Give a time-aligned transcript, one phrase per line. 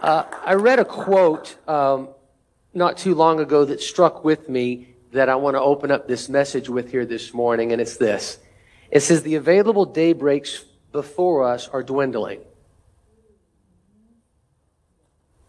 [0.00, 2.08] Uh, I read a quote um,
[2.72, 6.28] not too long ago that struck with me that I want to open up this
[6.28, 8.38] message with here this morning, and it's this.
[8.90, 12.40] It says, The available daybreaks before us are dwindling.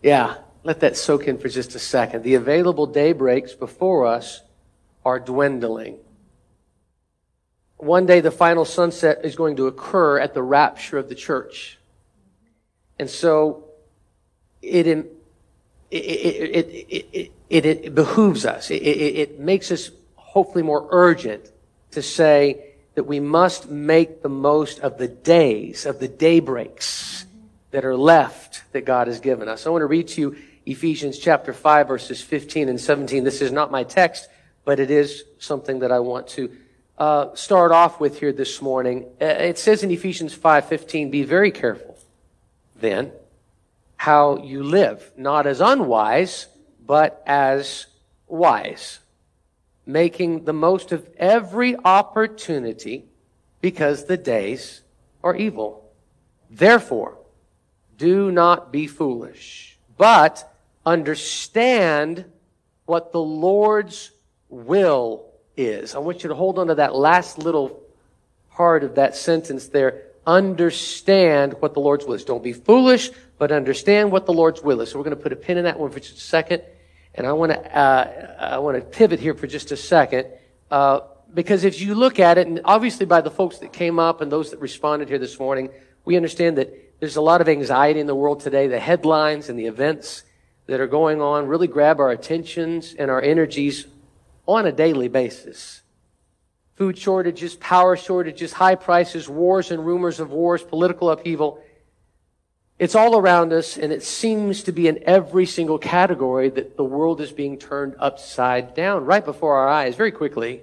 [0.01, 2.23] Yeah, let that soak in for just a second.
[2.23, 4.41] The available daybreaks before us
[5.05, 5.97] are dwindling.
[7.77, 11.77] One day, the final sunset is going to occur at the rapture of the church.
[12.97, 13.68] And so,
[14.61, 15.07] it, it,
[15.91, 18.69] it, it, it behooves us.
[18.71, 21.51] It, it makes us hopefully more urgent
[21.91, 27.25] to say that we must make the most of the days, of the daybreaks
[27.71, 29.65] that are left that God has given us.
[29.65, 33.23] I want to read to you Ephesians chapter 5 verses 15 and 17.
[33.23, 34.27] This is not my text,
[34.65, 36.55] but it is something that I want to
[36.97, 39.05] uh, start off with here this morning.
[39.21, 41.97] Uh, it says in Ephesians 5:15, "Be very careful,
[42.75, 43.13] then,
[43.99, 46.47] how you live, not as unwise,
[46.85, 47.85] but as
[48.27, 48.99] wise,
[49.85, 53.03] making the most of every opportunity,
[53.59, 54.83] because the days
[55.21, 55.91] are evil.
[56.49, 57.17] Therefore,
[57.97, 60.49] do not be foolish, but
[60.85, 62.23] understand
[62.85, 64.11] what the Lord's
[64.47, 65.25] will
[65.57, 65.93] is.
[65.93, 67.83] I want you to hold on to that last little
[68.51, 70.03] part of that sentence there.
[70.25, 72.23] Understand what the Lord's will is.
[72.23, 74.91] Don't be foolish, but understand what the Lord's will is.
[74.91, 76.61] So we're going to put a pin in that one for just a second.
[77.15, 80.27] And I want to, uh, I want to pivot here for just a second.
[80.69, 80.99] Uh,
[81.33, 84.31] because if you look at it, and obviously by the folks that came up and
[84.31, 85.69] those that responded here this morning,
[86.05, 88.67] we understand that there's a lot of anxiety in the world today.
[88.67, 90.23] The headlines and the events
[90.67, 93.87] that are going on really grab our attentions and our energies
[94.45, 95.81] on a daily basis.
[96.75, 101.61] Food shortages, power shortages, high prices, wars and rumors of wars, political upheaval.
[102.79, 106.83] It's all around us, and it seems to be in every single category that the
[106.85, 110.61] world is being turned upside down right before our eyes very quickly.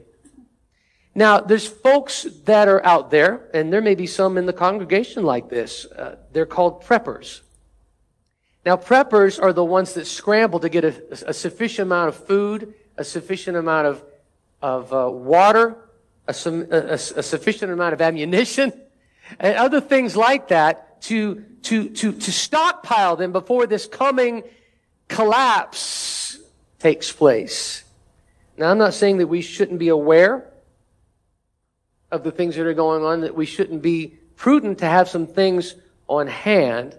[1.14, 5.25] Now, there's folks that are out there, and there may be some in the congregation
[5.25, 5.84] like this.
[5.84, 7.43] Uh, they're called preppers.
[8.65, 12.72] Now, preppers are the ones that scramble to get a, a sufficient amount of food,
[12.97, 14.04] a sufficient amount of,
[14.62, 15.77] of uh, water,
[16.27, 18.72] a, a, a sufficient amount of ammunition,
[19.38, 24.43] and other things like that to, to, to, to stockpile them before this coming
[25.09, 26.39] collapse
[26.79, 27.84] takes place.
[28.57, 30.51] Now, I'm not saying that we shouldn't be aware
[32.11, 35.27] of the things that are going on, that we shouldn't be prudent to have some
[35.27, 35.75] things
[36.09, 36.97] on hand,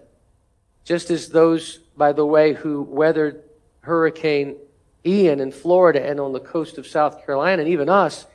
[0.84, 3.42] just as those, by the way, who weathered
[3.80, 4.56] Hurricane
[5.04, 8.26] Ian in Florida and on the coast of South Carolina, and even us,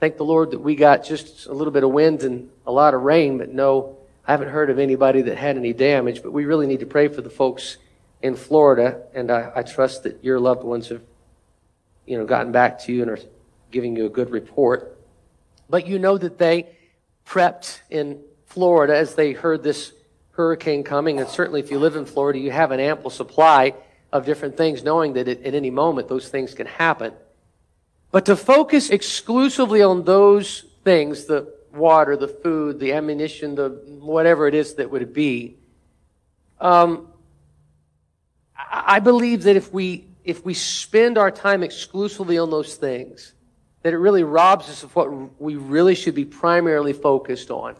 [0.00, 2.94] thank the Lord that we got just a little bit of wind and a lot
[2.94, 6.22] of rain, but no, I haven't heard of anybody that had any damage.
[6.22, 7.76] But we really need to pray for the folks
[8.22, 11.02] in Florida, and I, I trust that your loved ones have,
[12.06, 13.18] you know, gotten back to you and are
[13.70, 14.98] giving you a good report.
[15.68, 16.68] But you know that they
[17.26, 19.92] prepped in Florida as they heard this
[20.32, 21.20] hurricane coming.
[21.20, 23.74] And certainly if you live in Florida, you have an ample supply
[24.12, 27.12] of different things, knowing that at any moment those things can happen.
[28.10, 34.46] But to focus exclusively on those things, the water, the food, the ammunition, the whatever
[34.46, 35.56] it is that would be,
[36.60, 37.08] um,
[38.56, 43.34] I believe that if we if we spend our time exclusively on those things,
[43.82, 47.76] that it really robs us of what we really should be primarily focused on.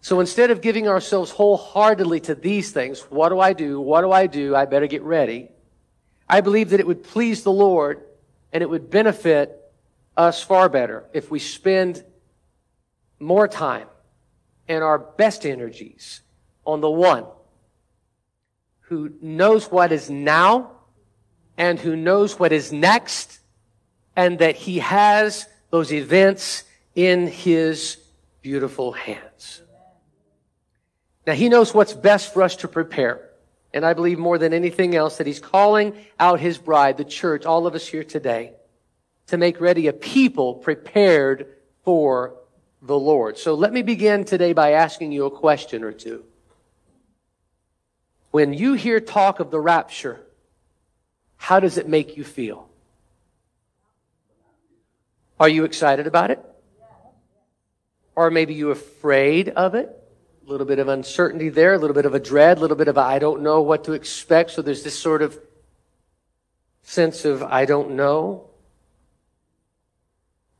[0.00, 3.78] So instead of giving ourselves wholeheartedly to these things, what do I do?
[3.80, 4.56] What do I do?
[4.56, 5.50] I better get ready.
[6.28, 8.02] I believe that it would please the Lord
[8.52, 9.54] and it would benefit
[10.16, 12.02] us far better if we spend
[13.18, 13.86] more time
[14.68, 16.20] and our best energies
[16.64, 17.24] on the one
[18.80, 20.70] who knows what is now
[21.56, 23.40] and who knows what is next
[24.16, 26.64] and that he has those events
[26.94, 27.98] in his
[28.42, 29.62] beautiful hands.
[31.26, 33.28] Now he knows what's best for us to prepare.
[33.74, 37.44] And I believe more than anything else that he's calling out his bride, the church,
[37.44, 38.54] all of us here today,
[39.26, 41.46] to make ready a people prepared
[41.84, 42.34] for
[42.82, 43.38] the Lord.
[43.38, 46.24] So let me begin today by asking you a question or two.
[48.30, 50.20] When you hear talk of the rapture,
[51.36, 52.68] how does it make you feel?
[55.40, 56.44] Are you excited about it?
[58.14, 59.88] Or maybe you afraid of it?
[60.46, 62.88] A little bit of uncertainty there, a little bit of a dread, a little bit
[62.88, 64.50] of I don't know what to expect.
[64.50, 65.38] So there's this sort of
[66.82, 68.50] sense of I don't know.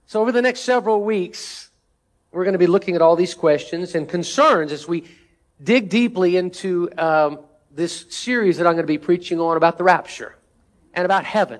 [0.07, 1.68] So over the next several weeks,
[2.39, 5.03] we're going to be looking at all these questions and concerns as we
[5.61, 7.41] dig deeply into um,
[7.73, 10.37] this series that I'm going to be preaching on about the rapture
[10.95, 11.59] and about heaven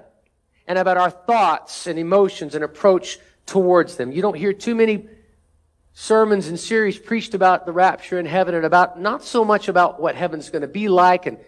[0.69, 4.13] and about our thoughts and emotions and approach towards them.
[4.13, 5.09] You don't hear too many
[5.95, 10.01] sermons and series preached about the rapture and heaven and about not so much about
[10.01, 11.39] what heaven's going to be like and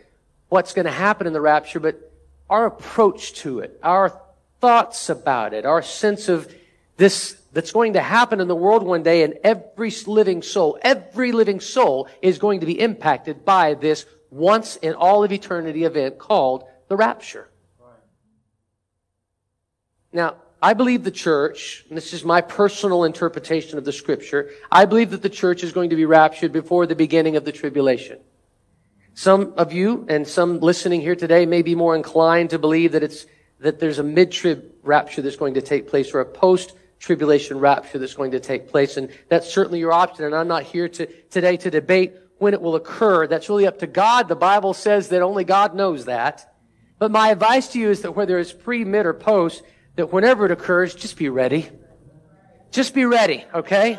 [0.48, 2.12] what's going to happen in the rapture, but
[2.48, 4.12] our approach to it, our
[4.60, 6.52] thoughts about it, our sense of
[7.00, 11.32] this that's going to happen in the world one day and every living soul, every
[11.32, 16.18] living soul is going to be impacted by this once in all of eternity event
[16.18, 17.48] called the rapture.
[20.12, 24.84] Now, I believe the church, and this is my personal interpretation of the scripture, I
[24.84, 28.18] believe that the church is going to be raptured before the beginning of the tribulation.
[29.14, 33.02] Some of you and some listening here today may be more inclined to believe that
[33.02, 33.24] it's,
[33.60, 36.26] that there's a mid-trib rapture that's going to take place or a
[37.00, 38.96] post-tribulation rapture that's going to take place.
[38.96, 40.26] And that's certainly your option.
[40.26, 43.26] And I'm not here to, today to debate when it will occur.
[43.26, 44.28] That's really up to God.
[44.28, 46.54] The Bible says that only God knows that.
[46.98, 49.62] But my advice to you is that whether it's pre, mid, or post,
[49.96, 51.70] that whenever it occurs, just be ready.
[52.70, 53.98] Just be ready, okay?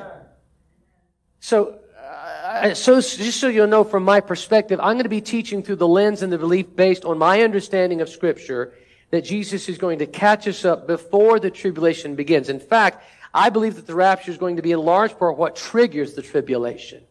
[1.39, 5.63] So, uh, so just so you'll know from my perspective, I'm going to be teaching
[5.63, 8.73] through the lens and the belief based on my understanding of Scripture
[9.11, 12.49] that Jesus is going to catch us up before the tribulation begins.
[12.49, 13.03] In fact,
[13.33, 16.21] I believe that the rapture is going to be in large part what triggers the
[16.21, 17.03] tribulation.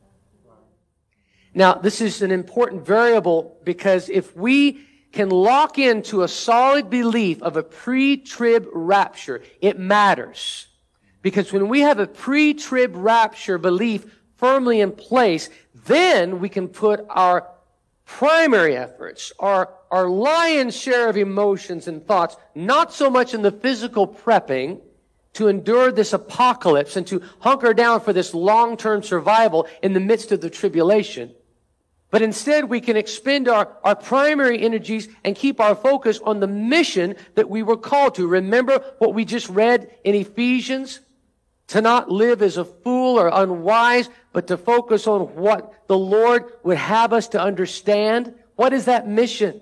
[1.55, 7.43] Now, this is an important variable because if we can lock into a solid belief
[7.43, 10.69] of a pre-trib rapture, it matters.
[11.23, 14.07] Because when we have a pre-trib rapture belief
[14.37, 15.51] firmly in place,
[15.87, 17.49] then we can put our
[18.19, 23.53] primary efforts, our, our lion's share of emotions and thoughts, not so much in the
[23.53, 24.81] physical prepping
[25.33, 30.33] to endure this apocalypse and to hunker down for this long-term survival in the midst
[30.33, 31.33] of the tribulation,
[32.11, 36.49] but instead, we can expend our, our primary energies and keep our focus on the
[36.49, 38.27] mission that we were called to.
[38.27, 40.99] Remember what we just read in Ephesians?
[41.71, 46.53] To not live as a fool or unwise, but to focus on what the Lord
[46.65, 48.35] would have us to understand.
[48.57, 49.61] What is that mission?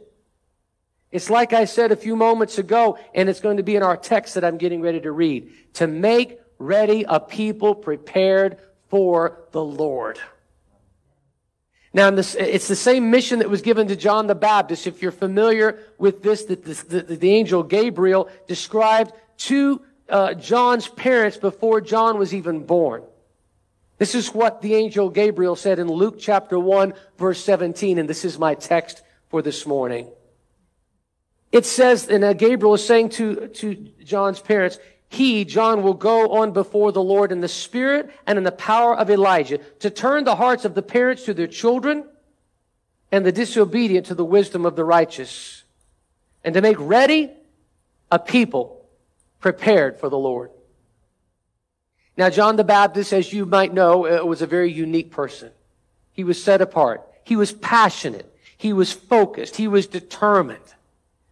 [1.10, 3.96] It's like I said a few moments ago, and it's going to be in our
[3.96, 5.52] text that I'm getting ready to read.
[5.74, 8.56] To make ready a people prepared
[8.88, 10.18] for the Lord.
[11.92, 14.86] Now, it's the same mission that was given to John the Baptist.
[14.86, 21.80] If you're familiar with this, that the, angel Gabriel described to uh, John's parents before
[21.80, 23.02] John was even born.
[23.98, 28.24] This is what the angel Gabriel said in Luke chapter 1, verse 17, and this
[28.24, 30.08] is my text for this morning.
[31.50, 33.74] It says, and uh, Gabriel is saying to, to
[34.04, 34.78] John's parents,
[35.08, 38.96] he, John, will go on before the Lord in the spirit and in the power
[38.96, 42.04] of Elijah to turn the hearts of the parents to their children
[43.10, 45.64] and the disobedient to the wisdom of the righteous
[46.44, 47.30] and to make ready
[48.10, 48.77] a people
[49.40, 50.50] prepared for the Lord.
[52.16, 55.52] Now, John the Baptist, as you might know, uh, was a very unique person.
[56.12, 57.06] He was set apart.
[57.22, 58.34] He was passionate.
[58.56, 59.54] He was focused.
[59.54, 60.58] He was determined.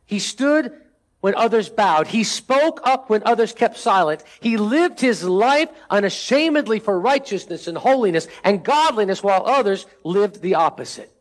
[0.05, 0.73] He stood
[1.21, 2.07] when others bowed.
[2.07, 4.23] He spoke up when others kept silent.
[4.39, 10.55] He lived his life unashamedly for righteousness and holiness and godliness while others lived the
[10.55, 11.13] opposite.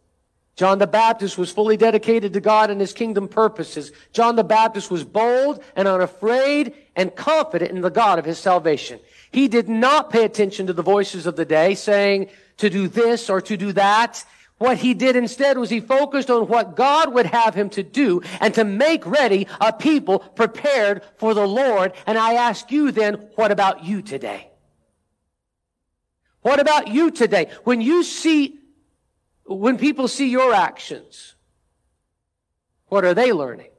[0.56, 3.92] John the Baptist was fully dedicated to God and his kingdom purposes.
[4.14, 9.00] John the Baptist was bold and unafraid and confident in the God of his salvation.
[9.31, 13.30] He did not pay attention to the voices of the day saying to do this
[13.30, 14.24] or to do that.
[14.57, 18.21] What he did instead was he focused on what God would have him to do
[18.40, 21.92] and to make ready a people prepared for the Lord.
[22.07, 24.50] And I ask you then, what about you today?
[26.42, 27.50] What about you today?
[27.66, 28.57] When you see,
[29.45, 31.35] when people see your actions,
[32.87, 33.69] what are they learning?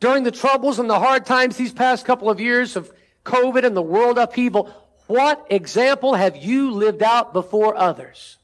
[0.00, 2.92] During the troubles and the hard times these past couple of years of
[3.24, 4.72] COVID and the world upheaval,
[5.06, 8.36] what example have you lived out before others?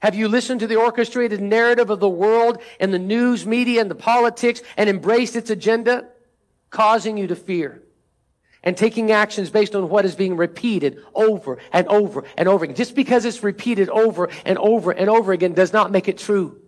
[0.00, 3.90] Have you listened to the orchestrated narrative of the world and the news media and
[3.90, 6.08] the politics and embraced its agenda,
[6.70, 7.82] causing you to fear?
[8.64, 12.76] And taking actions based on what is being repeated over and over and over again.
[12.76, 16.60] Just because it's repeated over and over and over again does not make it true.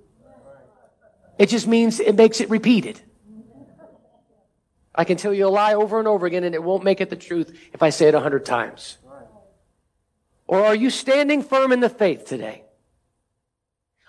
[1.39, 3.01] It just means it makes it repeated.
[4.95, 7.11] I can tell you a lie over and over again and it won't make it
[7.11, 8.99] the truth if I say it a hundred times.
[10.47, 12.65] Or are you standing firm in the faith today?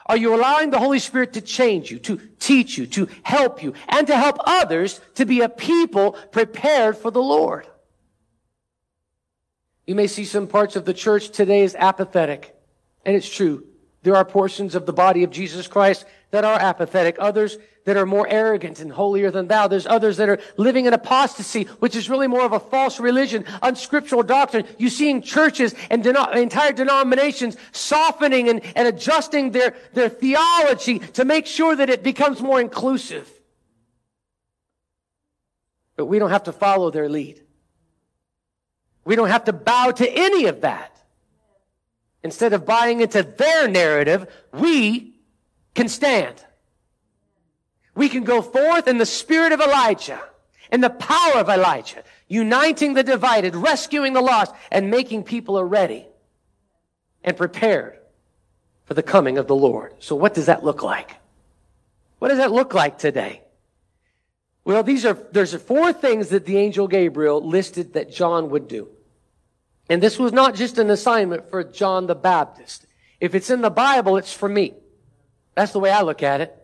[0.08, 3.74] Are you allowing the Holy Spirit to change you, to teach you, to help you,
[3.88, 7.66] and to help others to be a people prepared for the Lord?
[9.86, 12.56] You may see some parts of the church today as apathetic,
[13.06, 13.66] and it's true.
[14.02, 18.06] There are portions of the body of Jesus Christ that are apathetic, others that are
[18.06, 19.68] more arrogant and holier than thou.
[19.68, 23.46] There's others that are living in apostasy, which is really more of a false religion,
[23.62, 24.66] unscriptural doctrine.
[24.78, 31.26] You see in churches and entire denominations softening and, and adjusting their, their theology to
[31.26, 33.32] make sure that it becomes more inclusive.
[35.96, 37.45] But we don't have to follow their lead.
[39.06, 40.92] We don't have to bow to any of that.
[42.24, 45.14] Instead of buying into their narrative, we
[45.76, 46.44] can stand.
[47.94, 50.22] We can go forth in the spirit of Elijah,
[50.72, 56.08] in the power of Elijah, uniting the divided, rescuing the lost, and making people ready
[57.24, 58.00] and prepared
[58.86, 59.94] for the coming of the Lord.
[60.00, 61.12] So what does that look like?
[62.20, 63.42] What does that look like today?
[64.64, 68.90] Well, these are, there's four things that the angel Gabriel listed that John would do.
[69.90, 72.86] And this was not just an assignment for John the Baptist.
[73.20, 74.74] If it's in the Bible, it's for me.
[75.56, 76.56] That's the way I look at it.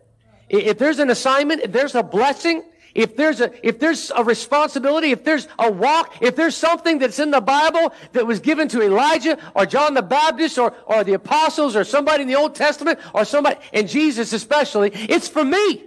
[0.48, 2.62] If there's an assignment, if there's a blessing,
[2.94, 7.18] if there's a, if there's a responsibility, if there's a walk, if there's something that's
[7.18, 11.14] in the Bible that was given to Elijah or John the Baptist or, or the
[11.14, 15.84] apostles or somebody in the Old Testament or somebody, and Jesus especially, it's for me.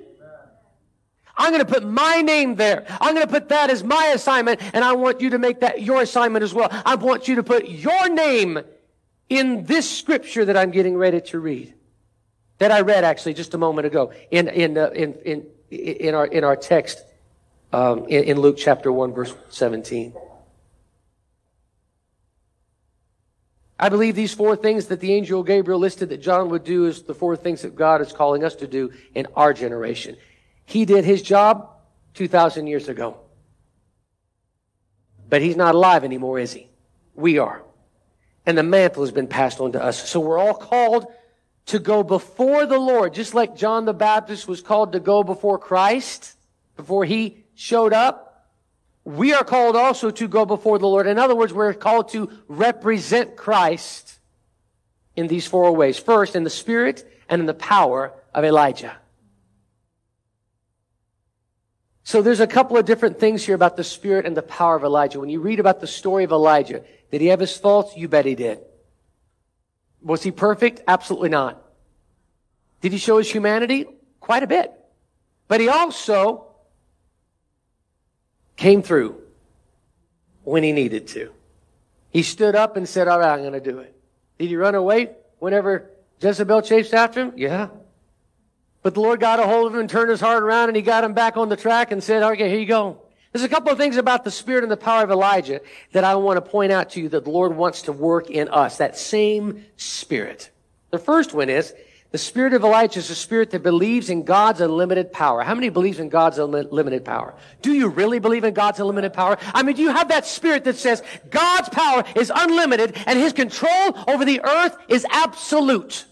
[1.38, 2.86] I'm going to put my name there.
[3.02, 5.82] I'm going to put that as my assignment, and I want you to make that
[5.82, 6.70] your assignment as well.
[6.86, 8.60] I want you to put your name
[9.30, 11.74] in this scripture that I'm getting ready to read.
[12.60, 16.26] That I read actually just a moment ago in, in, uh, in, in, in, our,
[16.26, 17.04] in our text
[17.74, 20.14] um, in, in Luke chapter 1, verse 17.
[23.78, 27.04] I believe these four things that the angel Gabriel listed that John would do is
[27.04, 30.16] the four things that God is calling us to do in our generation.
[30.66, 31.70] He did his job
[32.16, 33.18] 2,000 years ago.
[35.30, 36.70] But he's not alive anymore, is he?
[37.14, 37.64] We are.
[38.46, 40.10] And the mantle has been passed on to us.
[40.10, 41.08] So we're all called
[41.68, 45.58] to go before the Lord, just like John the Baptist was called to go before
[45.58, 46.36] Christ,
[46.76, 48.48] before he showed up.
[49.04, 51.08] We are called also to go before the Lord.
[51.08, 54.20] In other words, we're called to represent Christ
[55.16, 55.98] in these four ways.
[55.98, 58.96] First, in the spirit and in the power of Elijah.
[62.06, 64.84] So there's a couple of different things here about the spirit and the power of
[64.84, 65.20] Elijah.
[65.20, 67.98] When you read about the story of Elijah, did he have his faults?
[67.98, 68.60] You bet he did.
[70.04, 70.82] Was he perfect?
[70.88, 71.60] Absolutely not.
[72.82, 73.88] Did he show his humanity?
[74.20, 74.72] Quite a bit.
[75.48, 76.46] But he also
[78.56, 79.20] came through
[80.44, 81.32] when he needed to.
[82.12, 84.00] He stood up and said, all right, I'm going to do it.
[84.38, 85.10] Did he run away
[85.40, 85.90] whenever
[86.22, 87.34] Jezebel chased after him?
[87.36, 87.70] Yeah.
[88.86, 90.84] But the Lord got a hold of him and turned his heart around and he
[90.84, 93.02] got him back on the track and said, okay, here you go.
[93.32, 95.62] There's a couple of things about the spirit and the power of Elijah
[95.94, 98.48] that I want to point out to you that the Lord wants to work in
[98.48, 98.78] us.
[98.78, 100.52] That same spirit.
[100.92, 101.74] The first one is
[102.12, 105.42] the spirit of Elijah is a spirit that believes in God's unlimited power.
[105.42, 107.34] How many believes in God's unlimited power?
[107.64, 109.40] Do you really believe in God's unlimited power?
[109.56, 111.02] I mean, do you have that spirit that says
[111.32, 116.06] God's power is unlimited and his control over the earth is absolute?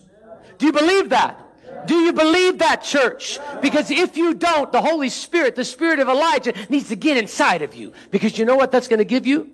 [0.58, 1.40] Do you believe that?
[1.86, 3.40] Do you believe that, church?
[3.62, 7.62] Because if you don't, the Holy Spirit, the Spirit of Elijah, needs to get inside
[7.62, 7.94] of you.
[8.12, 9.50] Because you know what that's going to give you?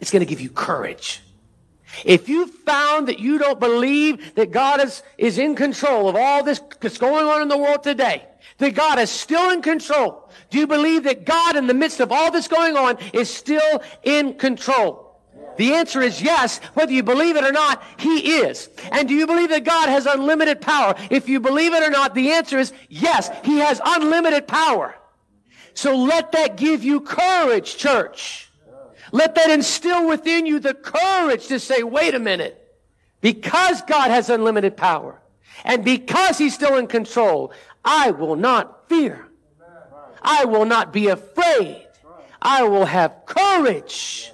[0.00, 1.22] It's going to give you courage.
[2.04, 6.42] If you found that you don't believe that God is, is in control of all
[6.42, 8.24] this that's going on in the world today,
[8.58, 12.10] that God is still in control, do you believe that God in the midst of
[12.10, 15.11] all this going on is still in control?
[15.56, 16.58] The answer is yes.
[16.74, 18.68] Whether you believe it or not, He is.
[18.90, 20.94] And do you believe that God has unlimited power?
[21.10, 23.30] If you believe it or not, the answer is yes.
[23.44, 24.94] He has unlimited power.
[25.74, 28.50] So let that give you courage, church.
[29.12, 32.58] Let that instill within you the courage to say, wait a minute.
[33.20, 35.20] Because God has unlimited power
[35.64, 37.52] and because He's still in control,
[37.84, 39.28] I will not fear.
[40.20, 41.86] I will not be afraid.
[42.40, 44.31] I will have courage.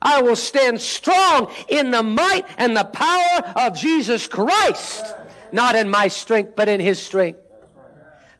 [0.00, 5.04] I will stand strong in the might and the power of Jesus Christ.
[5.52, 7.40] Not in my strength, but in His strength.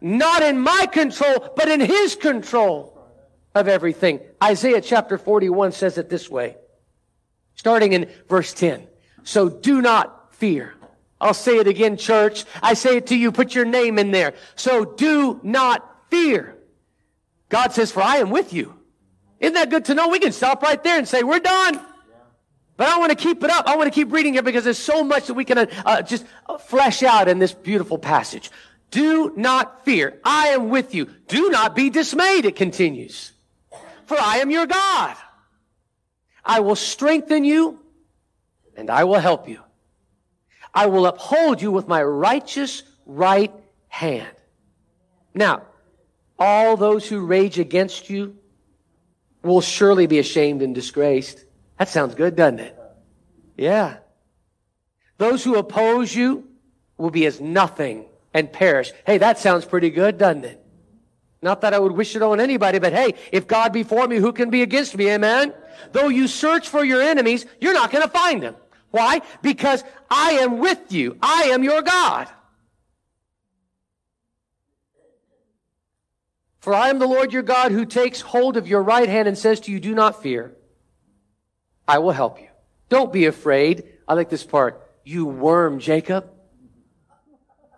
[0.01, 2.99] Not in my control, but in His control
[3.55, 4.21] of everything.
[4.43, 6.57] Isaiah chapter 41 says it this way,
[7.55, 8.87] starting in verse 10.
[9.25, 10.75] So do not fear.
[11.19, 12.45] I'll say it again, church.
[12.63, 13.33] I say it to you.
[13.33, 14.35] Put your name in there.
[14.55, 16.59] So do not fear.
[17.49, 18.76] God says, for I am with you.
[19.41, 20.09] Isn't that good to know?
[20.09, 21.81] We can stop right there and say, we're done.
[22.77, 23.67] But I want to keep it up.
[23.67, 26.03] I want to keep reading it because there's so much that we can uh, uh,
[26.03, 28.51] just uh, flesh out in this beautiful passage.
[28.91, 30.21] Do not fear.
[30.25, 31.07] I am with you.
[31.27, 33.33] Do not be dismayed, it continues.
[34.05, 35.17] For I am your God.
[36.45, 37.81] I will strengthen you
[38.77, 39.61] and I will help you.
[40.73, 43.53] I will uphold you with my righteous right
[43.89, 44.29] hand.
[45.35, 45.63] Now,
[46.39, 48.37] all those who rage against you
[49.47, 51.45] will surely be ashamed and disgraced.
[51.79, 52.79] That sounds good, doesn't it?
[53.57, 53.99] Yeah.
[55.19, 56.49] Those who oppose you
[56.99, 58.93] will be as nothing and perish.
[59.07, 60.63] Hey, that sounds pretty good, doesn't it?
[61.43, 64.17] Not that I would wish it on anybody, but hey, if God be for me,
[64.17, 65.11] who can be against me?
[65.11, 65.55] Amen?
[65.93, 68.57] Though you search for your enemies, you're not going to find them.
[68.91, 69.21] Why?
[69.43, 71.19] Because I am with you.
[71.23, 72.29] I am your God.
[76.67, 79.39] For I am the Lord your God who takes hold of your right hand and
[79.39, 80.53] says to you, do not fear.
[81.87, 82.49] I will help you.
[82.89, 83.85] Don't be afraid.
[84.09, 84.85] I like this part.
[85.05, 86.29] You worm, Jacob.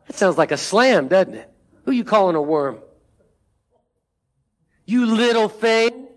[0.06, 1.52] That sounds like a slam, doesn't it?
[1.84, 2.78] Who you calling a worm?
[4.86, 6.08] You little thing.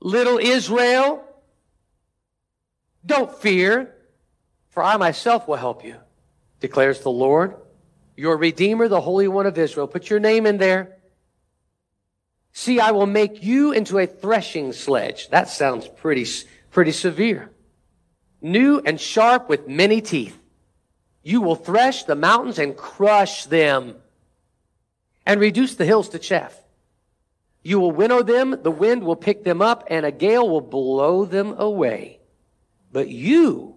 [0.00, 1.24] Little Israel.
[3.06, 3.94] Don't fear,
[4.68, 5.96] for I myself will help you,
[6.60, 7.56] declares the Lord,
[8.14, 9.86] your Redeemer, the Holy One of Israel.
[9.86, 10.96] Put your name in there.
[12.58, 15.28] See, I will make you into a threshing sledge.
[15.28, 16.26] That sounds pretty,
[16.72, 17.52] pretty severe.
[18.42, 20.36] New and sharp with many teeth.
[21.22, 23.94] You will thresh the mountains and crush them
[25.24, 26.52] and reduce the hills to chaff.
[27.62, 31.26] You will winnow them, the wind will pick them up, and a gale will blow
[31.26, 32.18] them away.
[32.90, 33.76] But you,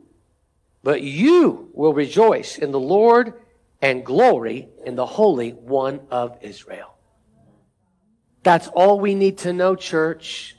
[0.81, 3.35] but you will rejoice in the Lord
[3.79, 6.97] and glory in the Holy One of Israel.
[8.43, 10.55] That's all we need to know, church.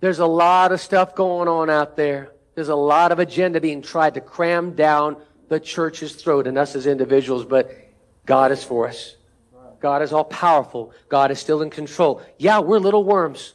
[0.00, 2.32] There's a lot of stuff going on out there.
[2.54, 5.16] There's a lot of agenda being tried to cram down
[5.48, 7.70] the church's throat and us as individuals, but
[8.26, 9.16] God is for us.
[9.80, 10.92] God is all powerful.
[11.08, 12.22] God is still in control.
[12.38, 13.54] Yeah, we're little worms.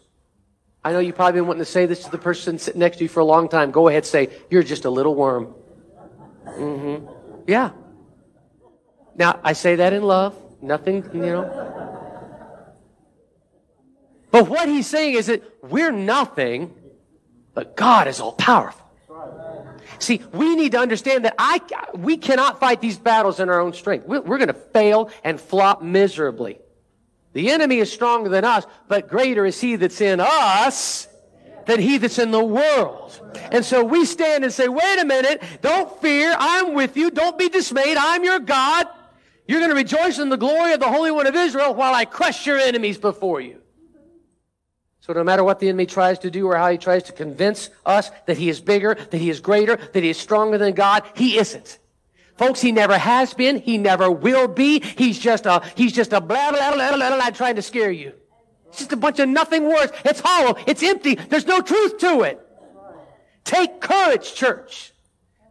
[0.83, 3.03] I know you've probably been wanting to say this to the person sitting next to
[3.03, 3.71] you for a long time.
[3.71, 5.53] Go ahead, say, you're just a little worm.
[6.45, 7.05] Mm-hmm.
[7.47, 7.71] Yeah.
[9.15, 10.35] Now, I say that in love.
[10.61, 11.88] Nothing, you know.
[14.31, 16.73] But what he's saying is that we're nothing,
[17.53, 18.85] but God is all powerful.
[19.97, 21.59] See, we need to understand that I,
[21.93, 24.05] we cannot fight these battles in our own strength.
[24.07, 26.59] We're, we're going to fail and flop miserably.
[27.33, 31.07] The enemy is stronger than us, but greater is he that's in us
[31.65, 33.19] than he that's in the world.
[33.51, 37.37] And so we stand and say, wait a minute, don't fear, I'm with you, don't
[37.37, 38.87] be dismayed, I'm your God.
[39.47, 42.05] You're going to rejoice in the glory of the Holy One of Israel while I
[42.05, 43.61] crush your enemies before you.
[45.09, 47.71] So no matter what the enemy tries to do or how he tries to convince
[47.83, 51.01] us that he is bigger, that he is greater, that he is stronger than God,
[51.15, 51.79] he isn't.
[52.37, 53.59] Folks, he never has been.
[53.59, 54.81] He never will be.
[54.81, 58.13] He's just a, he's just a blah, blah, blah, blah, blah, trying to scare you.
[58.67, 59.91] It's just a bunch of nothing words.
[60.05, 60.55] It's hollow.
[60.67, 61.15] It's empty.
[61.15, 62.39] There's no truth to it.
[63.45, 64.93] Take courage, church.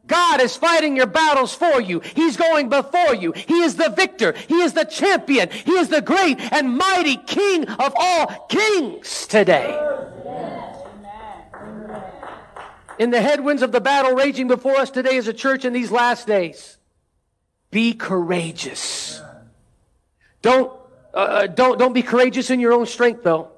[0.08, 2.00] God is fighting your battles for you.
[2.00, 3.32] He's going before you.
[3.32, 4.32] He is the victor.
[4.48, 5.50] He is the champion.
[5.50, 9.78] He is the great and mighty King of all kings today.
[12.98, 15.92] In the headwinds of the battle raging before us today as a church in these
[15.92, 16.78] last days,
[17.70, 19.20] be courageous.
[20.42, 20.72] Don't,
[21.14, 23.52] uh, uh don't, don't be courageous in your own strength though.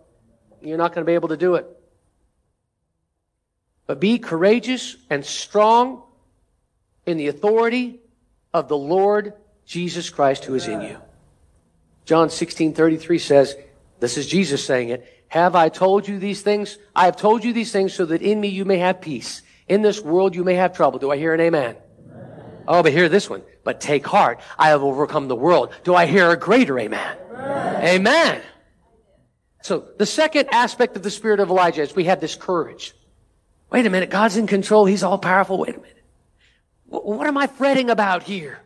[0.61, 1.67] You're not going to be able to do it.
[3.87, 6.03] But be courageous and strong
[7.11, 8.01] in the authority
[8.55, 9.35] of the Lord
[9.67, 10.99] Jesus Christ who is in you.
[12.05, 13.57] John 16, 33 says,
[14.01, 16.79] this is Jesus saying it, have I told you these things?
[16.97, 19.43] I have told you these things so that in me you may have peace.
[19.69, 20.99] In this world you may have trouble.
[20.99, 21.77] Do I hear an amen?
[21.77, 22.63] amen.
[22.67, 23.43] Oh, but hear this one.
[23.63, 24.41] But take heart.
[24.59, 25.73] I have overcome the world.
[25.85, 27.17] Do I hear a greater amen?
[27.33, 27.85] Amen.
[27.85, 28.43] amen.
[29.63, 32.95] So the second aspect of the spirit of Elijah is we have this courage.
[33.71, 34.11] Wait a minute.
[34.11, 34.85] God's in control.
[34.85, 35.59] He's all powerful.
[35.59, 36.00] Wait a minute.
[36.91, 38.59] What am I fretting about here?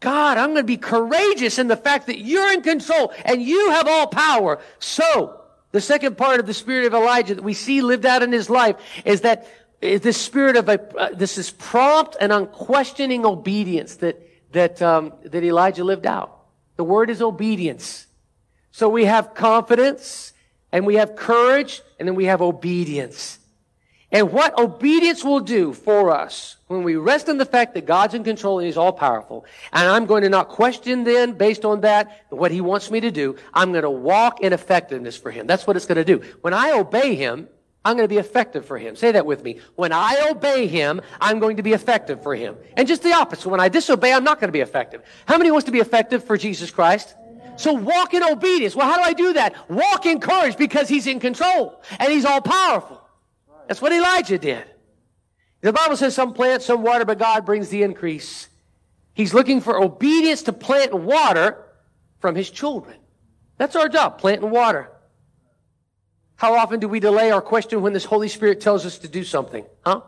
[0.00, 3.70] God, I'm going to be courageous in the fact that you're in control and you
[3.70, 4.60] have all power.
[4.78, 5.40] So,
[5.72, 8.50] the second part of the spirit of Elijah that we see lived out in his
[8.50, 9.48] life is that
[9.80, 14.20] is this spirit of a, uh, this is prompt and unquestioning obedience that
[14.52, 16.38] that um, that Elijah lived out.
[16.76, 18.06] The word is obedience.
[18.72, 20.32] So we have confidence
[20.70, 23.38] and we have courage and then we have obedience.
[24.12, 28.14] And what obedience will do for us when we rest in the fact that God's
[28.14, 31.80] in control and He's all powerful, and I'm going to not question then, based on
[31.80, 35.46] that, what He wants me to do, I'm going to walk in effectiveness for Him.
[35.46, 36.24] That's what it's going to do.
[36.42, 37.48] When I obey Him,
[37.84, 38.96] I'm going to be effective for Him.
[38.96, 39.60] Say that with me.
[39.74, 42.56] When I obey Him, I'm going to be effective for Him.
[42.76, 43.48] And just the opposite.
[43.48, 45.02] When I disobey, I'm not going to be effective.
[45.26, 47.14] How many wants to be effective for Jesus Christ?
[47.56, 48.74] So walk in obedience.
[48.74, 49.70] Well, how do I do that?
[49.70, 53.03] Walk in courage because He's in control and He's all powerful.
[53.66, 54.64] That's what Elijah did.
[55.60, 58.48] The Bible says some plant, some water, but God brings the increase.
[59.14, 61.64] He's looking for obedience to plant and water
[62.18, 62.96] from his children.
[63.56, 64.90] That's our job, plant and water.
[66.36, 69.24] How often do we delay our question when this Holy Spirit tells us to do
[69.24, 69.64] something?
[69.86, 70.02] Huh?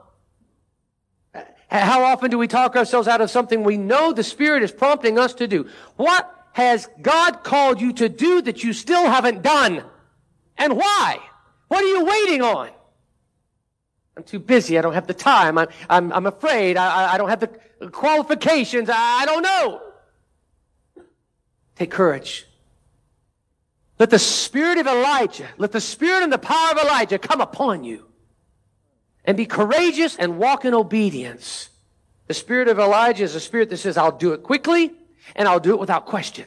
[1.69, 5.19] How often do we talk ourselves out of something we know the Spirit is prompting
[5.19, 5.69] us to do?
[5.97, 9.85] What has God called you to do that you still haven't done?
[10.59, 11.19] And why?
[11.69, 12.71] What are you waiting on?
[14.17, 14.79] I'm too busy.
[14.79, 15.59] I don't have the time.
[15.59, 16.77] I'm, I'm, I'm afraid.
[16.77, 18.89] I, I don't have the qualifications.
[18.89, 19.83] I, I don't know.
[21.75, 22.47] Take courage.
[23.99, 27.85] Let the spirit of Elijah, let the spirit and the power of Elijah come upon
[27.85, 28.07] you.
[29.25, 31.69] And be courageous and walk in obedience.
[32.27, 34.93] The spirit of Elijah is a spirit that says, I'll do it quickly
[35.35, 36.47] and I'll do it without question.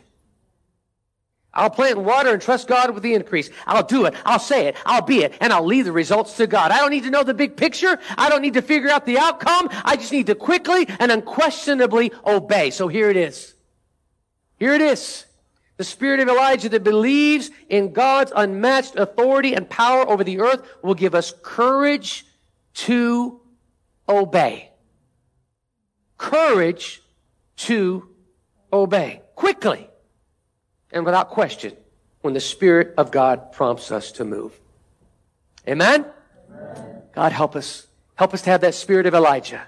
[1.54, 3.50] I'll plant water and trust God with the increase.
[3.66, 4.14] I'll do it.
[4.24, 4.76] I'll say it.
[4.86, 5.34] I'll be it.
[5.42, 6.72] And I'll leave the results to God.
[6.72, 8.00] I don't need to know the big picture.
[8.18, 9.70] I don't need to figure out the outcome.
[9.84, 12.70] I just need to quickly and unquestionably obey.
[12.70, 13.56] So here it is.
[14.58, 15.26] Here it is.
[15.78, 20.62] The spirit of Elijah that believes in God's unmatched authority and power over the earth
[20.84, 22.26] will give us courage
[22.76, 23.42] to
[24.08, 24.70] obey.
[26.18, 27.02] Courage
[27.56, 28.10] to
[28.72, 29.90] obey quickly
[30.92, 31.74] and without question
[32.22, 34.60] when the Spirit of God prompts us to move.
[35.68, 36.06] Amen?
[36.50, 37.02] Amen?
[37.14, 37.88] God help us.
[38.16, 39.66] Help us to have that spirit of Elijah.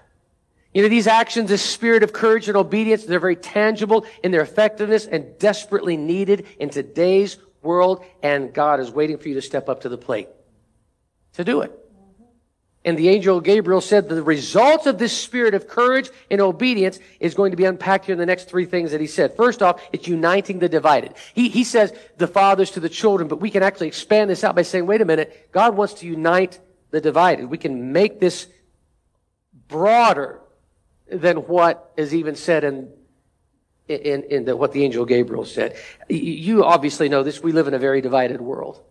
[0.73, 4.41] You know, these actions, this spirit of courage and obedience, they're very tangible in their
[4.41, 8.03] effectiveness and desperately needed in today's world.
[8.21, 10.29] And God is waiting for you to step up to the plate
[11.33, 11.77] to do it.
[12.83, 17.35] And the angel Gabriel said the result of this spirit of courage and obedience is
[17.35, 19.35] going to be unpacked here in the next three things that he said.
[19.35, 21.13] First off, it's uniting the divided.
[21.35, 24.55] He, he says the fathers to the children, but we can actually expand this out
[24.55, 27.45] by saying, wait a minute, God wants to unite the divided.
[27.45, 28.47] We can make this
[29.67, 30.41] broader
[31.07, 32.91] than what is even said in
[33.87, 35.75] in, in the, what the angel Gabriel said.
[36.07, 37.43] You obviously know this.
[37.43, 38.81] We live in a very divided world.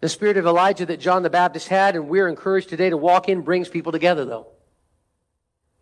[0.00, 3.28] The spirit of Elijah that John the Baptist had, and we're encouraged today to walk
[3.28, 4.48] in, brings people together, though.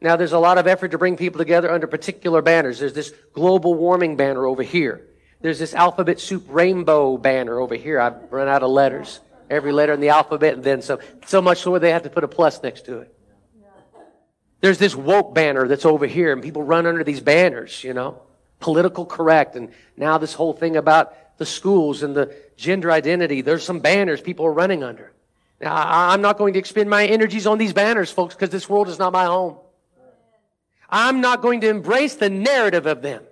[0.01, 2.79] Now, there's a lot of effort to bring people together under particular banners.
[2.79, 5.07] There's this global warming banner over here.
[5.41, 8.01] There's this alphabet soup rainbow banner over here.
[8.01, 9.21] I've run out of letters.
[9.51, 12.25] Every letter in the alphabet, and then so, so much so they have to put
[12.25, 13.15] a plus next to it.
[14.61, 18.23] There's this woke banner that's over here, and people run under these banners, you know,
[18.61, 19.57] political correct.
[19.57, 24.21] And now this whole thing about the schools and the gender identity, there's some banners
[24.21, 25.13] people are running under.
[25.61, 28.89] Now, I'm not going to expend my energies on these banners, folks, because this world
[28.89, 29.57] is not my home.
[30.91, 33.23] I'm not going to embrace the narrative of them.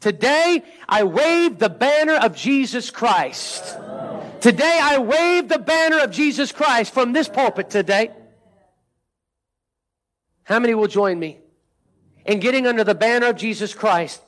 [0.00, 3.76] Today, I wave the banner of Jesus Christ.
[4.40, 8.10] Today, I wave the banner of Jesus Christ from this pulpit today.
[10.44, 11.38] How many will join me
[12.24, 14.22] in getting under the banner of Jesus Christ?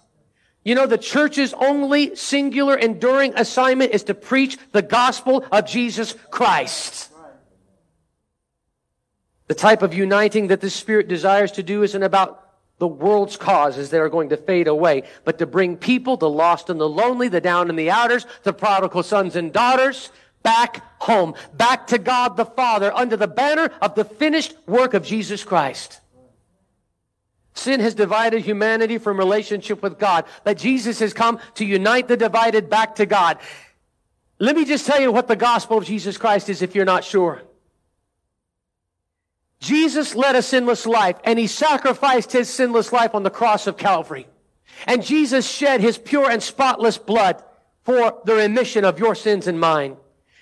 [0.69, 6.15] You know, the church's only singular enduring assignment is to preach the gospel of Jesus
[6.31, 7.11] Christ.
[9.47, 13.89] The type of uniting that the Spirit desires to do isn't about the world's causes
[13.89, 17.29] that are going to fade away, but to bring people, the lost and the lonely,
[17.29, 20.11] the down and the outers, the prodigal sons and daughters,
[20.43, 25.03] back home, back to God the Father under the banner of the finished work of
[25.03, 26.03] Jesus Christ.
[27.59, 32.17] Sin has divided humanity from relationship with God, but Jesus has come to unite the
[32.17, 33.39] divided back to God.
[34.39, 37.05] Let me just tell you what the gospel of Jesus Christ is if you're not
[37.05, 37.43] sure.
[39.61, 43.77] Jesus led a sinless life and he sacrificed his sinless life on the cross of
[43.77, 44.29] Calvary.
[44.87, 47.43] And Jesus shed his pure and spotless blood
[47.83, 49.97] for the remission of your sins and mine.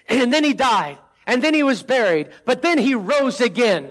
[0.08, 3.90] And then he died and then he was buried, but then he rose again.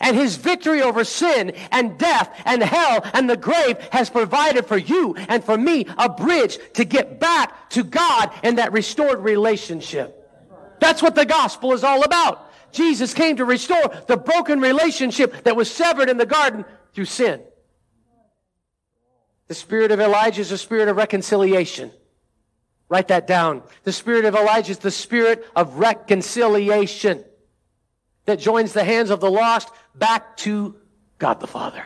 [0.00, 4.78] And his victory over sin and death and hell and the grave has provided for
[4.78, 10.20] you and for me a bridge to get back to God in that restored relationship.
[10.80, 12.50] That's what the gospel is all about.
[12.72, 17.40] Jesus came to restore the broken relationship that was severed in the garden through sin.
[19.46, 21.92] The spirit of Elijah is a spirit of reconciliation.
[22.88, 23.62] Write that down.
[23.84, 27.24] The spirit of Elijah is the spirit of reconciliation
[28.26, 30.76] that joins the hands of the lost back to
[31.18, 31.84] God the Father.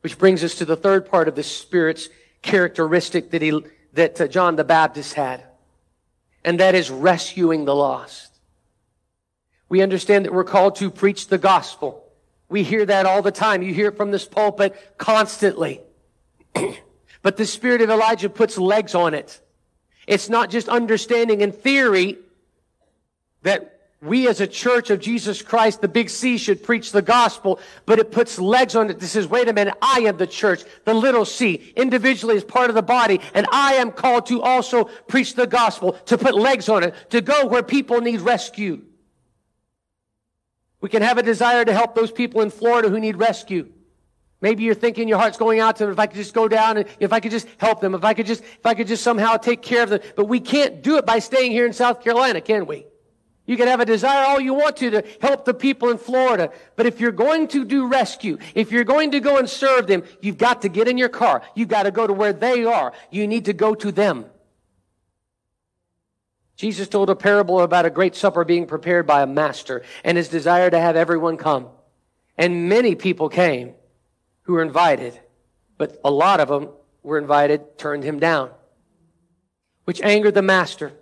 [0.00, 2.08] Which brings us to the third part of the Spirit's
[2.42, 3.62] characteristic that he,
[3.94, 5.44] that uh, John the Baptist had.
[6.44, 8.30] And that is rescuing the lost.
[9.68, 12.04] We understand that we're called to preach the gospel.
[12.48, 13.62] We hear that all the time.
[13.62, 15.80] You hear it from this pulpit constantly.
[17.22, 19.40] but the spirit of Elijah puts legs on it.
[20.06, 22.18] It's not just understanding in theory
[23.42, 23.73] that
[24.04, 27.98] We as a church of Jesus Christ, the big C should preach the gospel, but
[27.98, 29.00] it puts legs on it.
[29.00, 32.68] This says, wait a minute, I am the church, the little c, individually as part
[32.68, 36.68] of the body, and I am called to also preach the gospel, to put legs
[36.68, 38.82] on it, to go where people need rescue.
[40.82, 43.70] We can have a desire to help those people in Florida who need rescue.
[44.42, 45.92] Maybe you're thinking your heart's going out to them.
[45.92, 48.12] If I could just go down and if I could just help them, if I
[48.12, 50.00] could just, if I could just somehow take care of them.
[50.14, 52.84] But we can't do it by staying here in South Carolina, can we?
[53.46, 56.50] You can have a desire all you want to to help the people in Florida.
[56.76, 60.02] But if you're going to do rescue, if you're going to go and serve them,
[60.22, 61.42] you've got to get in your car.
[61.54, 62.94] You've got to go to where they are.
[63.10, 64.26] You need to go to them.
[66.56, 70.28] Jesus told a parable about a great supper being prepared by a master and his
[70.28, 71.68] desire to have everyone come.
[72.38, 73.74] And many people came
[74.42, 75.18] who were invited,
[75.76, 76.70] but a lot of them
[77.02, 78.50] were invited, turned him down,
[79.84, 80.92] which angered the master.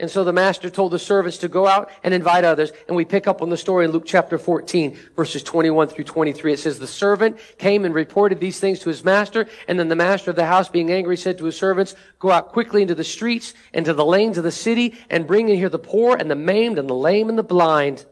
[0.00, 2.70] And so the master told the servants to go out and invite others.
[2.86, 6.52] And we pick up on the story in Luke chapter 14, verses 21 through 23.
[6.52, 9.48] It says, the servant came and reported these things to his master.
[9.66, 12.52] And then the master of the house, being angry, said to his servants, go out
[12.52, 15.68] quickly into the streets and to the lanes of the city and bring in here
[15.68, 18.06] the poor and the maimed and the lame and the blind.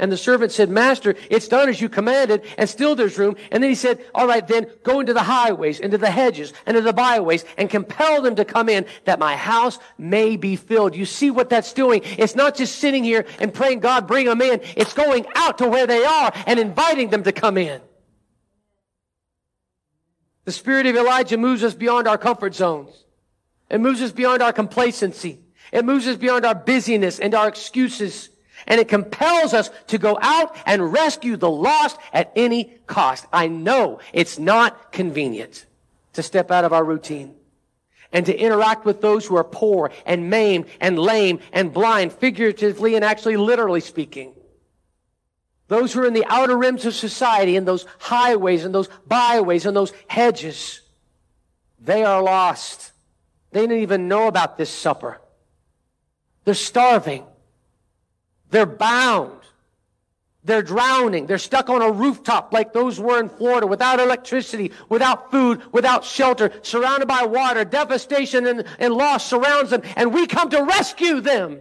[0.00, 3.36] And the servant said, Master, it's done as you commanded, and still there's room.
[3.50, 6.76] And then he said, All right, then go into the highways, into the hedges, and
[6.76, 10.94] into the byways, and compel them to come in, that my house may be filled.
[10.94, 12.02] You see what that's doing?
[12.04, 14.60] It's not just sitting here and praying, God, bring them in.
[14.76, 17.80] It's going out to where they are and inviting them to come in.
[20.44, 23.04] The spirit of Elijah moves us beyond our comfort zones.
[23.68, 25.40] It moves us beyond our complacency.
[25.72, 28.30] It moves us beyond our busyness and our excuses.
[28.66, 33.26] And it compels us to go out and rescue the lost at any cost.
[33.32, 35.66] I know it's not convenient
[36.14, 37.34] to step out of our routine
[38.12, 42.94] and to interact with those who are poor and maimed and lame and blind, figuratively
[42.94, 44.34] and actually literally speaking.
[45.68, 49.66] Those who are in the outer rims of society, in those highways and those byways
[49.66, 50.80] and those hedges,
[51.78, 52.92] they are lost.
[53.52, 55.20] They didn't even know about this supper.
[56.44, 57.24] They're starving.
[58.50, 59.32] They're bound.
[60.44, 61.26] They're drowning.
[61.26, 66.04] They're stuck on a rooftop like those were in Florida without electricity, without food, without
[66.04, 67.64] shelter, surrounded by water.
[67.64, 69.82] Devastation and, and loss surrounds them.
[69.96, 71.60] And we come to rescue them.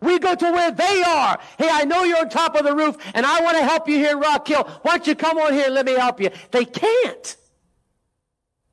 [0.00, 1.38] We go to where they are.
[1.58, 3.96] Hey, I know you're on top of the roof and I want to help you
[3.96, 4.64] here in Rock Hill.
[4.82, 6.30] Why don't you come on here and let me help you?
[6.50, 7.36] They can't.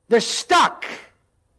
[0.08, 0.84] They're stuck.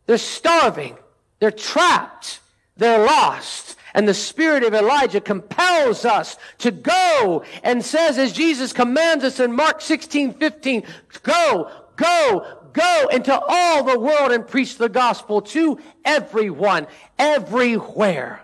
[0.06, 0.98] They're starving.
[1.40, 2.40] They're trapped.
[2.78, 3.78] They're lost.
[3.94, 9.40] And the spirit of Elijah compels us to go and says, as Jesus commands us
[9.40, 10.84] in Mark 16, 15,
[11.22, 16.88] go, go, go into all the world and preach the gospel to everyone,
[17.20, 18.42] everywhere.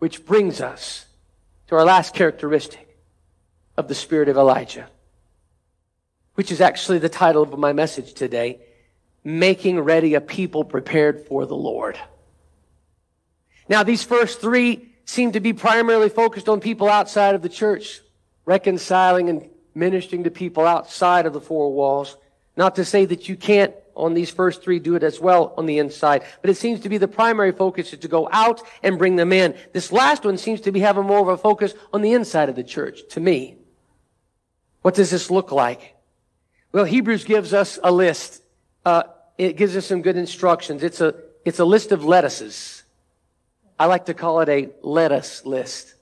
[0.00, 1.06] Which brings us
[1.68, 2.98] to our last characteristic
[3.76, 4.88] of the spirit of Elijah,
[6.34, 8.60] which is actually the title of my message today,
[9.22, 11.98] making ready a people prepared for the Lord.
[13.70, 18.00] Now, these first three seem to be primarily focused on people outside of the church,
[18.44, 22.16] reconciling and ministering to people outside of the four walls.
[22.56, 25.66] Not to say that you can't on these first three do it as well on
[25.66, 28.98] the inside, but it seems to be the primary focus is to go out and
[28.98, 29.54] bring them in.
[29.72, 32.56] This last one seems to be having more of a focus on the inside of
[32.56, 33.56] the church, to me.
[34.82, 35.94] What does this look like?
[36.72, 38.42] Well, Hebrews gives us a list.
[38.84, 39.04] Uh,
[39.38, 40.82] it gives us some good instructions.
[40.82, 42.79] It's a, it's a list of lettuces.
[43.80, 45.94] I like to call it a lettuce list.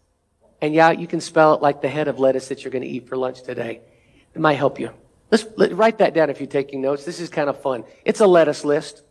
[0.61, 2.89] And yeah, you can spell it like the head of lettuce that you're going to
[2.89, 3.83] eat for lunch today.
[4.35, 4.91] It might help you.
[5.31, 7.05] Let's let, write that down if you're taking notes.
[7.05, 7.85] This is kind of fun.
[8.05, 9.05] It's a lettuce list.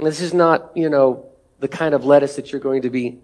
[0.00, 1.26] This is not, you know,
[1.60, 3.18] the kind of lettuce that you're going to be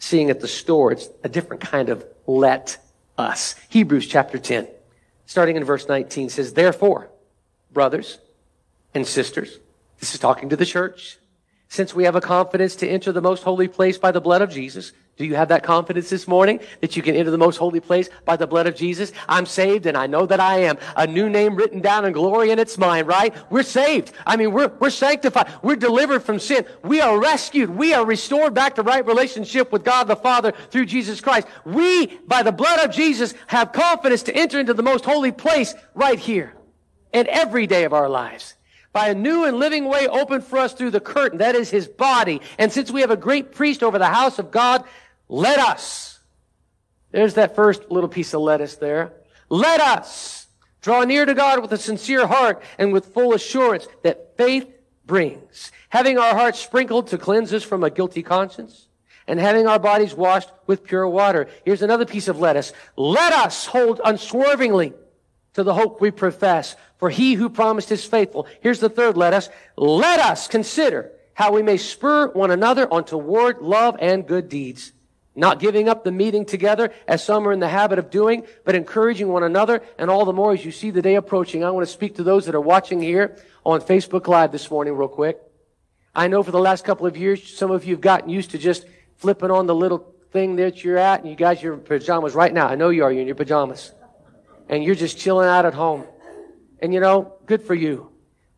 [0.00, 0.90] seeing at the store.
[0.90, 2.78] It's a different kind of let
[3.16, 3.54] us.
[3.68, 4.66] Hebrews chapter 10,
[5.26, 7.10] starting in verse 19 says, Therefore,
[7.70, 8.18] brothers
[8.92, 9.60] and sisters,
[10.00, 11.19] this is talking to the church,
[11.70, 14.50] since we have a confidence to enter the most holy place by the blood of
[14.50, 14.92] Jesus.
[15.16, 18.10] Do you have that confidence this morning that you can enter the most holy place
[18.24, 19.12] by the blood of Jesus?
[19.28, 20.78] I'm saved and I know that I am.
[20.96, 23.32] A new name written down in glory and it's mine, right?
[23.50, 24.12] We're saved.
[24.26, 25.48] I mean, we're, we're sanctified.
[25.62, 26.66] We're delivered from sin.
[26.82, 27.70] We are rescued.
[27.70, 31.46] We are restored back to right relationship with God the Father through Jesus Christ.
[31.64, 35.76] We, by the blood of Jesus, have confidence to enter into the most holy place
[35.94, 36.52] right here
[37.12, 38.54] and every day of our lives
[38.92, 41.38] by a new and living way opened for us through the curtain.
[41.38, 42.40] That is his body.
[42.58, 44.84] And since we have a great priest over the house of God,
[45.28, 46.18] let us.
[47.12, 49.12] There's that first little piece of lettuce there.
[49.48, 50.46] Let us
[50.80, 54.66] draw near to God with a sincere heart and with full assurance that faith
[55.06, 55.72] brings.
[55.88, 58.88] Having our hearts sprinkled to cleanse us from a guilty conscience
[59.26, 61.48] and having our bodies washed with pure water.
[61.64, 62.72] Here's another piece of lettuce.
[62.96, 64.94] Let us hold unswervingly
[65.54, 68.46] to the hope we profess, for he who promised is faithful.
[68.60, 69.48] Here's the third let us.
[69.76, 74.92] Let us consider how we may spur one another on toward love and good deeds
[75.34, 78.74] not giving up the meeting together as some are in the habit of doing, but
[78.74, 81.64] encouraging one another, and all the more as you see the day approaching.
[81.64, 84.94] I want to speak to those that are watching here on Facebook Live this morning
[84.94, 85.40] real quick.
[86.14, 88.58] I know for the last couple of years, some of you have gotten used to
[88.58, 88.84] just
[89.16, 92.66] flipping on the little thing that you're at, and you guys, your pajamas right now.
[92.66, 93.92] I know you are, you're in your pajamas.
[94.70, 96.04] And you're just chilling out at home.
[96.78, 98.10] And you know, good for you.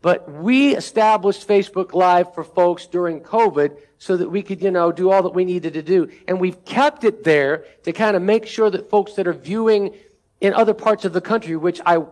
[0.03, 4.93] But we established Facebook Live for folks during COVID so that we could, you know,
[4.93, 6.11] do all that we needed to do.
[6.29, 9.95] And we've kept it there to kind of make sure that folks that are viewing
[10.41, 12.05] in other parts of the country, which I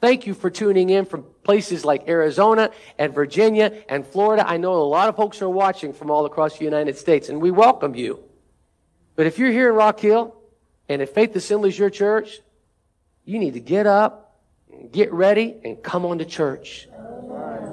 [0.00, 4.46] thank you for tuning in from places like Arizona and Virginia and Florida.
[4.46, 7.40] I know a lot of folks are watching from all across the United States, and
[7.40, 8.22] we welcome you.
[9.14, 10.34] But if you're here in Rock Hill,
[10.88, 12.40] and if Faith Assembly is your church,
[13.26, 14.40] you need to get up,
[14.92, 16.88] get ready, and come on to church.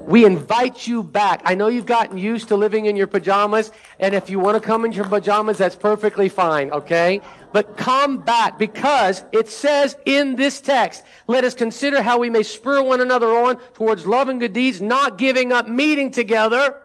[0.06, 1.40] We invite you back.
[1.46, 4.66] I know you've gotten used to living in your pajamas, and if you want to
[4.66, 7.22] come in your pajamas, that's perfectly fine, okay?
[7.52, 12.42] But come back because it says in this text, let us consider how we may
[12.42, 16.80] spur one another on towards love and good deeds, not giving up meeting together.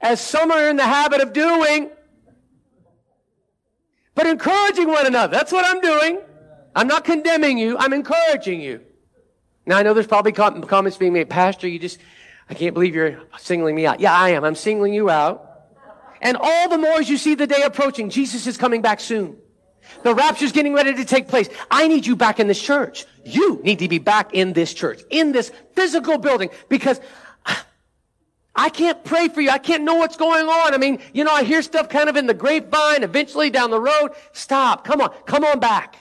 [0.00, 1.90] As some are in the habit of doing,
[4.16, 5.30] but encouraging one another.
[5.30, 6.18] That's what I'm doing.
[6.74, 7.76] I'm not condemning you.
[7.78, 8.80] I'm encouraging you.
[9.66, 11.98] Now I know there's probably comments being made, Pastor, you just,
[12.50, 14.00] I can't believe you're singling me out.
[14.00, 14.44] Yeah, I am.
[14.44, 15.42] I'm singling you out.
[16.20, 19.36] And all the more as you see the day approaching, Jesus is coming back soon.
[20.02, 21.48] The rapture's getting ready to take place.
[21.70, 23.06] I need you back in this church.
[23.24, 27.00] You need to be back in this church, in this physical building, because
[28.56, 29.50] I can't pray for you.
[29.50, 30.74] I can't know what's going on.
[30.74, 33.80] I mean, you know, I hear stuff kind of in the grapevine, eventually down the
[33.80, 34.12] road.
[34.32, 34.84] Stop.
[34.84, 35.10] Come on.
[35.26, 35.98] Come on back.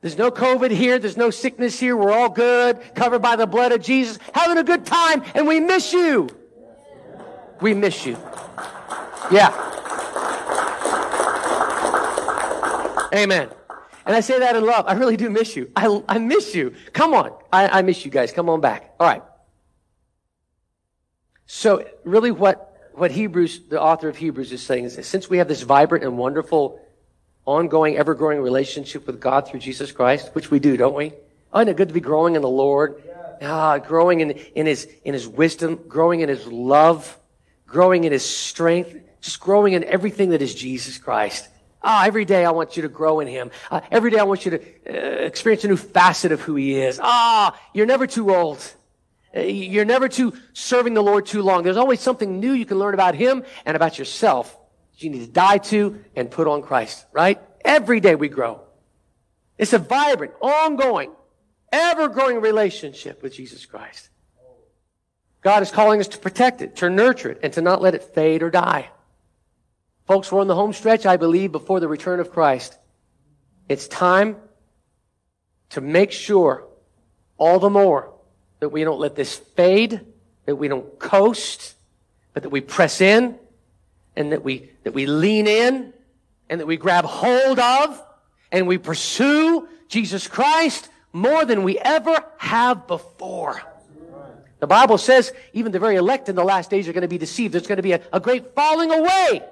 [0.00, 0.98] There's no COVID here.
[0.98, 1.96] There's no sickness here.
[1.96, 5.58] We're all good, covered by the blood of Jesus, having a good time, and we
[5.58, 6.28] miss you.
[7.60, 8.16] We miss you.
[9.30, 9.50] Yeah.
[13.12, 13.48] Amen.
[14.06, 14.86] And I say that in love.
[14.86, 15.70] I really do miss you.
[15.74, 16.74] I, I miss you.
[16.92, 17.32] Come on.
[17.52, 18.32] I, I miss you guys.
[18.32, 18.94] Come on back.
[19.00, 19.22] All right.
[21.50, 25.08] So really what, what Hebrews, the author of Hebrews is saying is this.
[25.08, 26.78] Since we have this vibrant and wonderful
[27.46, 31.14] ongoing, ever growing relationship with God through Jesus Christ, which we do, don't we?
[31.50, 33.02] Oh, isn't it good to be growing in the Lord?
[33.40, 37.18] Ah, growing in, in his, in his wisdom, growing in his love,
[37.66, 41.48] growing in his strength, just growing in everything that is Jesus Christ.
[41.82, 43.50] Ah, every day I want you to grow in him.
[43.70, 46.78] Uh, every day I want you to uh, experience a new facet of who he
[46.78, 47.00] is.
[47.02, 48.74] Ah, you're never too old.
[49.36, 51.62] Uh, you're never too serving the Lord too long.
[51.62, 54.58] There's always something new you can learn about him and about yourself
[55.02, 57.40] you need to die to and put on Christ, right?
[57.64, 58.62] Every day we grow.
[59.56, 61.12] It's a vibrant, ongoing,
[61.72, 64.08] ever growing relationship with Jesus Christ.
[65.40, 68.02] God is calling us to protect it, to nurture it, and to not let it
[68.02, 68.90] fade or die.
[70.06, 72.76] Folks, we're on the home stretch, I believe, before the return of Christ.
[73.68, 74.36] It's time
[75.70, 76.66] to make sure
[77.36, 78.14] all the more
[78.60, 80.00] that we don't let this fade,
[80.46, 81.74] that we don't coast,
[82.32, 83.38] but that we press in
[84.16, 85.92] and that we, that we lean in
[86.48, 88.02] and that we grab hold of
[88.50, 93.62] and we pursue Jesus Christ more than we ever have before.
[94.60, 97.18] The Bible says even the very elect in the last days are going to be
[97.18, 97.54] deceived.
[97.54, 99.42] There's going to be a, a great falling away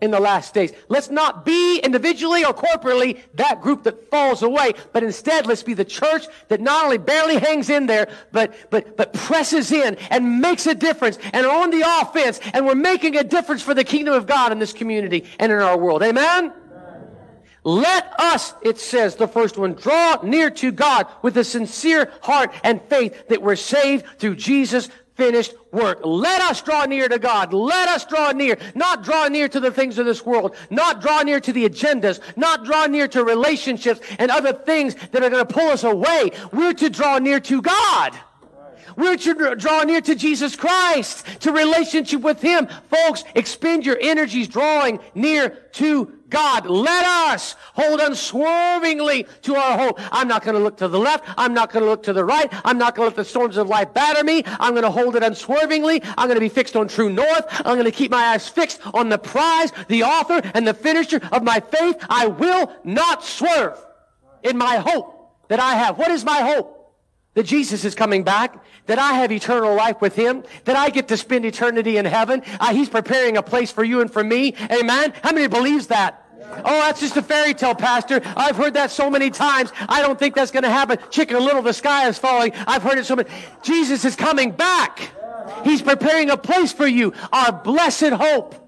[0.00, 0.72] in the last days.
[0.88, 5.74] Let's not be individually or corporately that group that falls away, but instead let's be
[5.74, 10.40] the church that not only barely hangs in there, but, but, but presses in and
[10.40, 13.84] makes a difference and are on the offense and we're making a difference for the
[13.84, 16.02] kingdom of God in this community and in our world.
[16.02, 16.52] Amen?
[17.64, 22.52] Let us, it says, the first one, draw near to God with a sincere heart
[22.62, 26.00] and faith that we're saved through Jesus finished work.
[26.04, 27.52] Let us draw near to God.
[27.52, 28.58] Let us draw near.
[28.74, 30.54] Not draw near to the things of this world.
[30.70, 32.20] Not draw near to the agendas.
[32.36, 36.30] Not draw near to relationships and other things that are going to pull us away.
[36.52, 38.18] We're to draw near to God.
[38.96, 42.66] We're to draw near to Jesus Christ, to relationship with Him.
[42.88, 46.66] Folks, expend your energies drawing near to God.
[46.66, 50.00] Let us hold unswervingly to our hope.
[50.12, 51.24] I'm not going to look to the left.
[51.36, 52.52] I'm not going to look to the right.
[52.64, 54.42] I'm not going to let the storms of life batter me.
[54.46, 56.02] I'm going to hold it unswervingly.
[56.16, 57.46] I'm going to be fixed on true north.
[57.64, 61.20] I'm going to keep my eyes fixed on the prize, the author, and the finisher
[61.32, 61.96] of my faith.
[62.08, 63.78] I will not swerve
[64.42, 65.98] in my hope that I have.
[65.98, 66.75] What is my hope?
[67.36, 71.08] That Jesus is coming back, that I have eternal life with Him, that I get
[71.08, 72.42] to spend eternity in heaven.
[72.58, 74.54] Uh, he's preparing a place for you and for me.
[74.72, 75.12] Amen.
[75.22, 76.24] How many believes that?
[76.64, 78.22] Oh, that's just a fairy tale, Pastor.
[78.36, 79.70] I've heard that so many times.
[79.88, 80.98] I don't think that's going to happen.
[81.10, 82.52] Chicken Little, the sky is falling.
[82.66, 83.28] I've heard it so many.
[83.62, 85.10] Jesus is coming back.
[85.62, 87.12] He's preparing a place for you.
[87.32, 88.65] Our blessed hope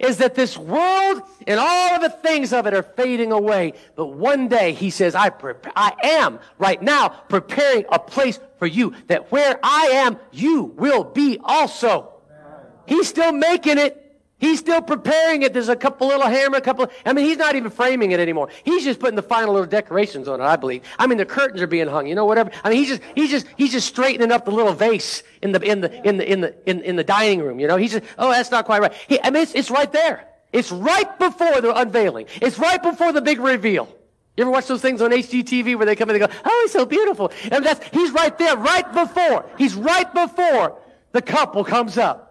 [0.00, 3.74] is that this world and all of the things of it are fading away.
[3.94, 5.30] But one day he says, I,
[5.76, 11.04] I am right now preparing a place for you that where I am, you will
[11.04, 12.12] be also.
[12.86, 13.99] He's still making it.
[14.40, 15.52] He's still preparing it.
[15.52, 16.90] There's a couple little hammer, a couple.
[17.04, 18.48] I mean, he's not even framing it anymore.
[18.64, 20.44] He's just putting the final little decorations on it.
[20.44, 20.82] I believe.
[20.98, 22.06] I mean, the curtains are being hung.
[22.06, 22.50] You know, whatever.
[22.64, 25.60] I mean, he's just he's just he's just straightening up the little vase in the
[25.60, 27.60] in the in the in the in, in the dining room.
[27.60, 28.94] You know, he's just oh, that's not quite right.
[29.08, 30.26] He, I mean, it's, it's right there.
[30.52, 32.26] It's right before the unveiling.
[32.40, 33.94] It's right before the big reveal.
[34.36, 36.72] You ever watch those things on HGTV where they come and they go, oh, he's
[36.72, 37.30] so beautiful.
[37.50, 39.44] And that's, he's right there, right before.
[39.58, 40.78] He's right before
[41.12, 42.29] the couple comes up.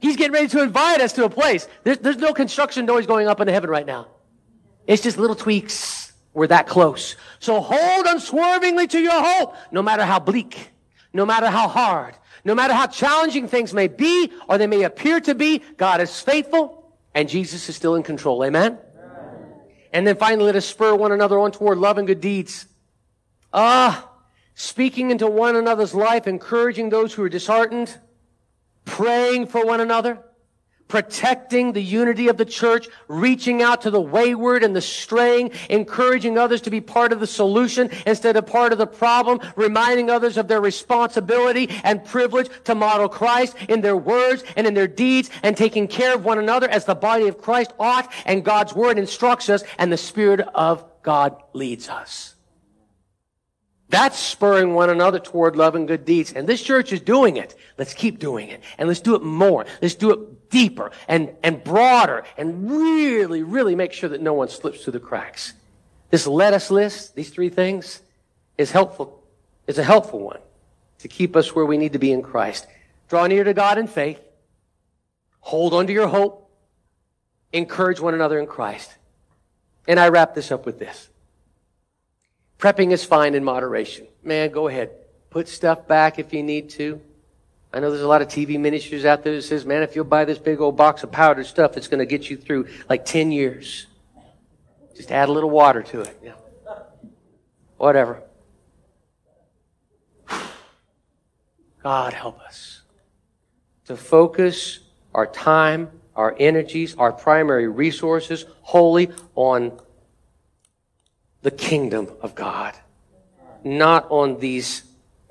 [0.00, 1.68] He's getting ready to invite us to a place.
[1.84, 4.08] There's, there's no construction noise going up into heaven right now.
[4.86, 6.12] It's just little tweaks.
[6.32, 7.16] We're that close.
[7.38, 10.70] So hold unswervingly to your hope, no matter how bleak,
[11.12, 15.20] no matter how hard, no matter how challenging things may be or they may appear
[15.20, 15.62] to be.
[15.76, 18.44] God is faithful and Jesus is still in control.
[18.44, 18.78] Amen?
[18.96, 19.52] Amen.
[19.92, 22.66] And then finally, let us spur one another on toward love and good deeds.
[23.52, 24.08] Ah,
[24.54, 27.98] speaking into one another's life, encouraging those who are disheartened
[28.84, 30.18] praying for one another,
[30.88, 36.36] protecting the unity of the church, reaching out to the wayward and the straying, encouraging
[36.36, 40.36] others to be part of the solution instead of part of the problem, reminding others
[40.36, 45.30] of their responsibility and privilege to model Christ in their words and in their deeds
[45.42, 48.98] and taking care of one another as the body of Christ ought and God's word
[48.98, 52.34] instructs us and the Spirit of God leads us.
[53.90, 56.32] That's spurring one another toward love and good deeds.
[56.32, 57.56] And this church is doing it.
[57.76, 58.62] Let's keep doing it.
[58.78, 59.66] And let's do it more.
[59.82, 64.48] Let's do it deeper and, and broader and really, really make sure that no one
[64.48, 65.54] slips through the cracks.
[66.10, 68.00] This let us list, these three things,
[68.56, 69.24] is helpful.
[69.66, 70.40] It's a helpful one
[70.98, 72.68] to keep us where we need to be in Christ.
[73.08, 74.20] Draw near to God in faith.
[75.40, 76.48] Hold on to your hope.
[77.52, 78.94] Encourage one another in Christ.
[79.88, 81.09] And I wrap this up with this.
[82.60, 84.06] Prepping is fine in moderation.
[84.22, 84.90] Man, go ahead.
[85.30, 87.00] Put stuff back if you need to.
[87.72, 90.04] I know there's a lot of TV ministries out there that says, man, if you'll
[90.04, 93.06] buy this big old box of powdered stuff, it's going to get you through like
[93.06, 93.86] 10 years.
[94.94, 96.20] Just add a little water to it.
[96.22, 96.32] Yeah.
[97.78, 98.22] Whatever.
[101.82, 102.82] God help us
[103.86, 104.80] to focus
[105.14, 109.80] our time, our energies, our primary resources wholly on
[111.42, 112.74] the kingdom of God,
[113.64, 114.82] not on these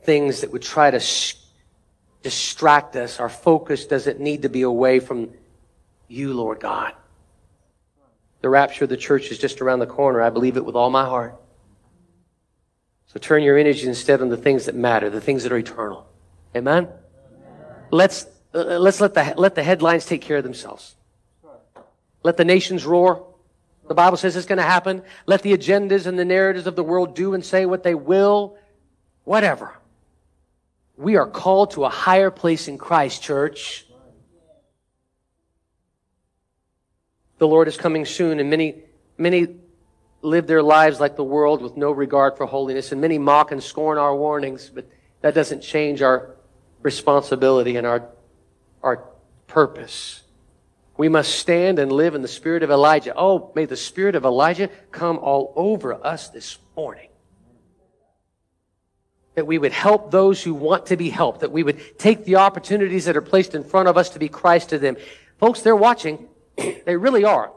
[0.04, 1.36] things that would try to sh-
[2.24, 3.20] distract us.
[3.20, 5.30] Our focus doesn't need to be away from
[6.08, 6.94] you, Lord God.
[8.42, 10.22] The rapture of the church is just around the corner.
[10.22, 11.36] I believe it with all my heart.
[13.08, 16.08] So turn your energy instead on the things that matter, the things that are eternal.
[16.56, 16.88] Amen?
[17.92, 20.96] Let's, uh, let's let the, let the headlines take care of themselves.
[22.24, 23.26] Let the nations roar.
[23.90, 25.02] The Bible says it's going to happen.
[25.26, 28.56] Let the agendas and the narratives of the world do and say what they will.
[29.24, 29.76] Whatever.
[30.96, 33.88] We are called to a higher place in Christ, church.
[37.40, 38.84] The Lord is coming soon, and many,
[39.18, 39.56] many
[40.22, 43.64] live their lives like the world with no regard for holiness, and many mock and
[43.64, 44.88] scorn our warnings, but
[45.22, 46.36] that doesn't change our
[46.84, 48.08] responsibility and our,
[48.84, 49.06] our
[49.48, 50.22] purpose.
[51.00, 53.14] We must stand and live in the spirit of Elijah.
[53.16, 57.08] Oh, may the spirit of Elijah come all over us this morning.
[59.36, 61.40] That we would help those who want to be helped.
[61.40, 64.28] That we would take the opportunities that are placed in front of us to be
[64.28, 64.98] Christ to them.
[65.38, 66.28] Folks, they're watching.
[66.58, 67.54] they really are.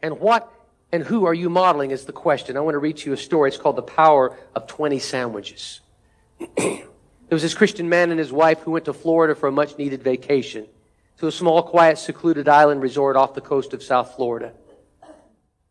[0.00, 0.48] And what
[0.92, 2.56] and who are you modeling is the question.
[2.56, 3.48] I want to read to you a story.
[3.48, 5.80] It's called The Power of 20 Sandwiches.
[6.56, 6.84] there
[7.28, 10.04] was this Christian man and his wife who went to Florida for a much needed
[10.04, 10.68] vacation
[11.18, 14.52] to a small, quiet, secluded island resort off the coast of South Florida.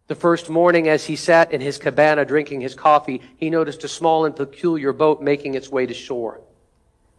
[0.08, 3.88] The first morning, as he sat in his cabana drinking his coffee, he noticed a
[3.88, 6.42] small and peculiar boat making its way to shore.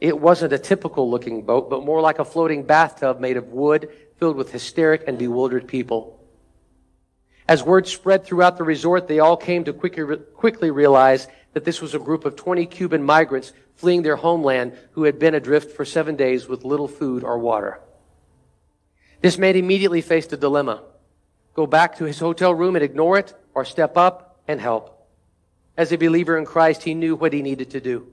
[0.01, 3.89] It wasn't a typical looking boat, but more like a floating bathtub made of wood
[4.19, 6.21] filled with hysteric and bewildered people.
[7.49, 11.81] As word spread throughout the resort, they all came to quickly, quickly realize that this
[11.81, 15.85] was a group of 20 Cuban migrants fleeing their homeland who had been adrift for
[15.85, 17.81] seven days with little food or water.
[19.21, 20.83] This man immediately faced a dilemma.
[21.55, 25.09] Go back to his hotel room and ignore it, or step up and help.
[25.77, 28.09] As a believer in Christ, he knew what he needed to do.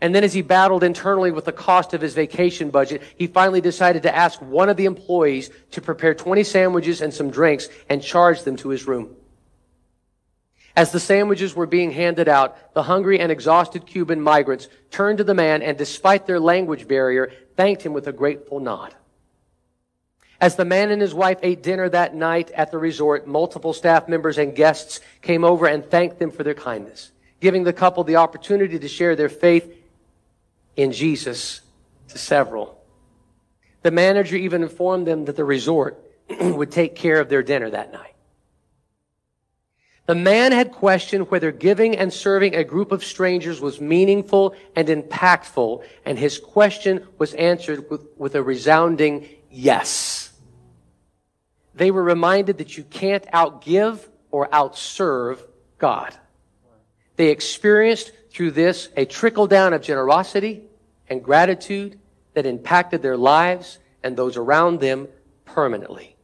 [0.00, 3.62] And then as he battled internally with the cost of his vacation budget, he finally
[3.62, 8.02] decided to ask one of the employees to prepare 20 sandwiches and some drinks and
[8.02, 9.16] charge them to his room.
[10.76, 15.24] As the sandwiches were being handed out, the hungry and exhausted Cuban migrants turned to
[15.24, 18.94] the man and despite their language barrier, thanked him with a grateful nod.
[20.40, 24.08] As the man and his wife ate dinner that night at the resort, multiple staff
[24.08, 27.10] members and guests came over and thanked them for their kindness,
[27.40, 29.72] giving the couple the opportunity to share their faith
[30.76, 31.62] in Jesus
[32.08, 32.78] to several.
[33.82, 36.02] The manager even informed them that the resort
[36.40, 38.12] would take care of their dinner that night.
[40.06, 44.86] The man had questioned whether giving and serving a group of strangers was meaningful and
[44.86, 50.15] impactful, and his question was answered with, with a resounding yes.
[51.76, 54.00] They were reminded that you can't outgive
[54.30, 55.40] or outserve
[55.78, 56.14] God.
[57.16, 60.64] They experienced through this a trickle down of generosity
[61.08, 61.98] and gratitude
[62.34, 65.08] that impacted their lives and those around them
[65.44, 66.16] permanently.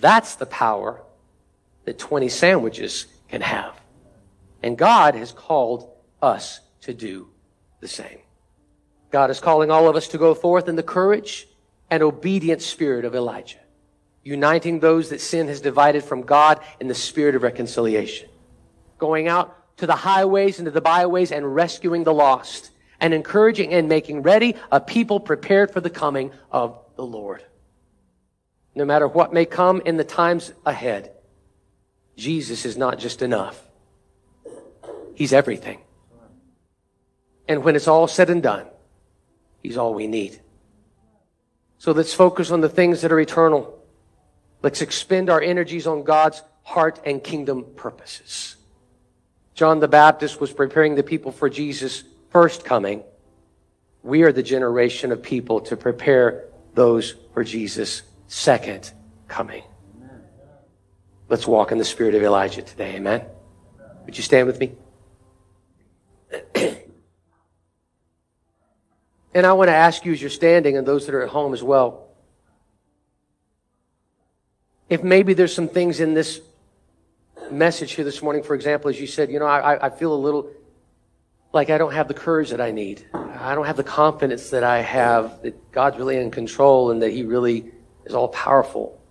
[0.00, 1.02] That's the power
[1.84, 3.80] that 20 sandwiches can have.
[4.62, 5.90] And God has called
[6.22, 7.28] us to do
[7.80, 8.18] the same.
[9.10, 11.46] God is calling all of us to go forth in the courage
[11.90, 13.60] and obedient spirit of Elijah,
[14.24, 18.28] uniting those that sin has divided from God in the spirit of reconciliation,
[18.98, 22.70] going out to the highways and to the byways and rescuing the lost,
[23.00, 27.44] and encouraging and making ready a people prepared for the coming of the Lord.
[28.74, 31.12] No matter what may come in the times ahead,
[32.16, 33.60] Jesus is not just enough.
[35.14, 35.80] He's everything.
[37.46, 38.66] And when it's all said and done,
[39.62, 40.40] He's all we need.
[41.78, 43.78] So let's focus on the things that are eternal.
[44.64, 48.56] Let's expend our energies on God's heart and kingdom purposes.
[49.52, 53.02] John the Baptist was preparing the people for Jesus' first coming.
[54.02, 58.90] We are the generation of people to prepare those for Jesus' second
[59.28, 59.64] coming.
[61.28, 62.96] Let's walk in the spirit of Elijah today.
[62.96, 63.26] Amen.
[64.06, 64.72] Would you stand with me?
[69.34, 71.52] and I want to ask you as you're standing and those that are at home
[71.52, 72.03] as well.
[74.94, 76.40] If maybe there's some things in this
[77.50, 80.22] message here this morning, for example, as you said, you know, I, I feel a
[80.26, 80.48] little
[81.52, 83.04] like I don't have the courage that I need.
[83.12, 87.10] I don't have the confidence that I have that God's really in control and that
[87.10, 87.72] He really
[88.04, 89.02] is all powerful.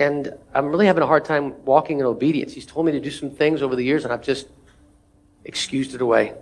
[0.00, 2.52] And I'm really having a hard time walking in obedience.
[2.52, 4.48] He's told me to do some things over the years, and I've just
[5.44, 6.34] excused it away.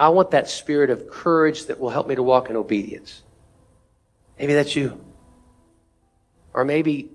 [0.00, 3.20] I want that spirit of courage that will help me to walk in obedience.
[4.38, 4.98] Maybe that's you.
[6.54, 7.10] Or maybe,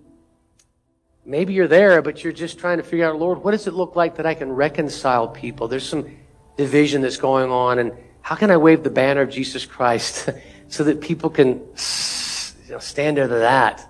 [1.26, 3.96] maybe you're there, but you're just trying to figure out, Lord, what does it look
[3.96, 5.68] like that I can reconcile people?
[5.68, 6.10] There's some
[6.58, 10.30] division that's going on, and how can I wave the banner of Jesus Christ
[10.68, 13.88] so that people can you know, stand under that?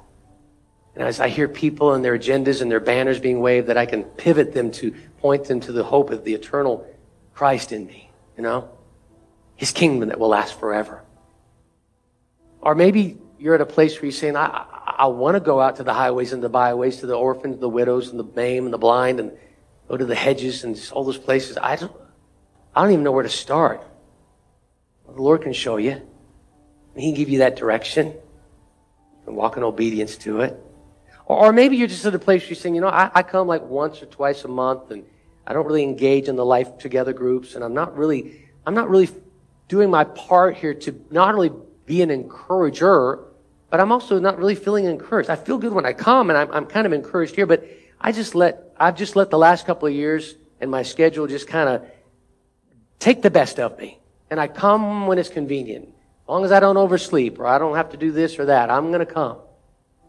[0.96, 3.86] And as I hear people and their agendas and their banners being waved, that I
[3.86, 6.88] can pivot them to point them to the hope of the eternal
[7.36, 8.70] Christ in me, you know?
[9.56, 11.04] His kingdom that will last forever.
[12.62, 14.66] Or maybe you're at a place where you're saying, I,
[14.98, 17.70] I, want to go out to the highways and the byways, to the orphans, the
[17.70, 19.32] widows, and the maimed, and the blind, and
[19.88, 21.58] go to the hedges and all those places.
[21.58, 21.92] I don't,
[22.76, 23.84] I don't even know where to start.
[25.06, 26.02] Well, the Lord can show you.
[26.96, 28.14] He can give you that direction.
[29.26, 30.60] and walk in obedience to it.
[31.26, 33.48] Or, maybe you're just at a place where you're saying, you know, I, I come
[33.48, 35.04] like once or twice a month and
[35.46, 38.90] I don't really engage in the life together groups and I'm not really, I'm not
[38.90, 39.10] really
[39.68, 41.52] doing my part here to not only
[41.86, 43.26] be an encourager,
[43.70, 45.30] but I'm also not really feeling encouraged.
[45.30, 47.66] I feel good when I come and I'm, I'm kind of encouraged here, but
[48.00, 51.48] I just let, I've just let the last couple of years and my schedule just
[51.48, 51.86] kind of
[53.00, 54.00] take the best of me.
[54.30, 55.86] And I come when it's convenient.
[55.88, 58.70] As long as I don't oversleep or I don't have to do this or that,
[58.70, 59.38] I'm going to come.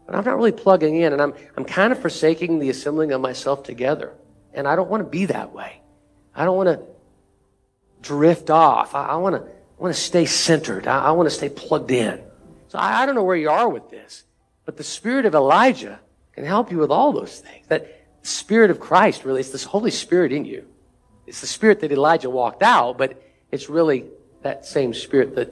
[0.05, 3.21] But I'm not really plugging in and I'm, I'm kind of forsaking the assembling of
[3.21, 4.13] myself together.
[4.53, 5.81] And I don't want to be that way.
[6.35, 6.85] I don't want to
[8.01, 8.95] drift off.
[8.95, 10.87] I, I want to, want to stay centered.
[10.87, 12.21] I, I, want to stay plugged in.
[12.69, 14.23] So I, I don't know where you are with this,
[14.65, 15.99] but the spirit of Elijah
[16.33, 17.67] can help you with all those things.
[17.67, 20.65] That spirit of Christ really, it's this Holy Spirit in you.
[21.27, 24.05] It's the spirit that Elijah walked out, but it's really
[24.41, 25.51] that same spirit that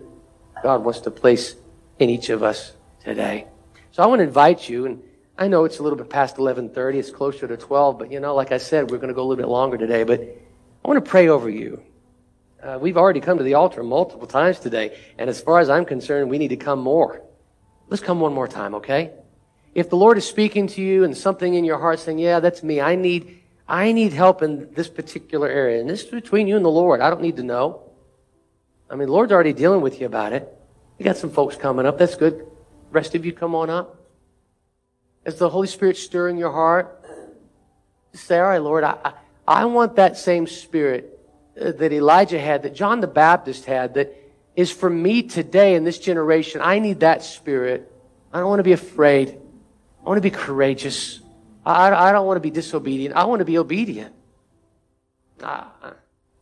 [0.64, 1.56] God wants to place
[2.00, 3.48] in each of us today.
[3.92, 5.04] So I want to invite you, and
[5.38, 6.96] I know it's a little bit past 11:30.
[6.96, 9.28] It's closer to 12, but you know, like I said, we're going to go a
[9.28, 10.04] little bit longer today.
[10.04, 11.82] But I want to pray over you.
[12.62, 15.86] Uh, we've already come to the altar multiple times today, and as far as I'm
[15.86, 17.22] concerned, we need to come more.
[17.88, 19.12] Let's come one more time, okay?
[19.76, 22.64] If the Lord is speaking to you and something in your heart saying, "Yeah, that's
[22.64, 22.82] me.
[22.82, 25.80] I need, I need help in this particular area.
[25.80, 27.00] And this is between you and the Lord.
[27.00, 27.84] I don't need to know.
[28.90, 30.52] I mean, the Lord's already dealing with you about it.
[30.98, 31.98] You got some folks coming up.
[31.98, 32.48] That's good.
[32.90, 34.02] rest of you come on up.
[35.26, 37.04] As the Holy Spirit stirring your heart,
[38.14, 39.14] say, all right, Lord, I, I,
[39.48, 41.17] I want that same spirit
[41.60, 44.16] Uh, that Elijah had, that John the Baptist had, that
[44.56, 46.62] is for me today in this generation.
[46.64, 47.92] I need that spirit.
[48.32, 49.40] I don't want to be afraid.
[50.02, 51.20] I want to be courageous.
[51.66, 53.16] I, I don't want to be disobedient.
[53.16, 54.14] I want to be obedient.
[55.42, 55.66] I,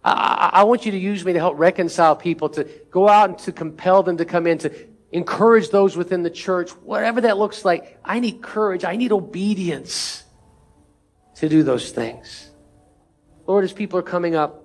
[0.03, 3.39] I, I want you to use me to help reconcile people, to go out and
[3.39, 4.72] to compel them to come in, to
[5.13, 7.99] encourage those within the church, whatever that looks like.
[8.03, 8.84] I need courage.
[8.84, 10.24] I need obedience
[11.36, 12.49] to do those things.
[13.47, 14.64] Lord, as people are coming up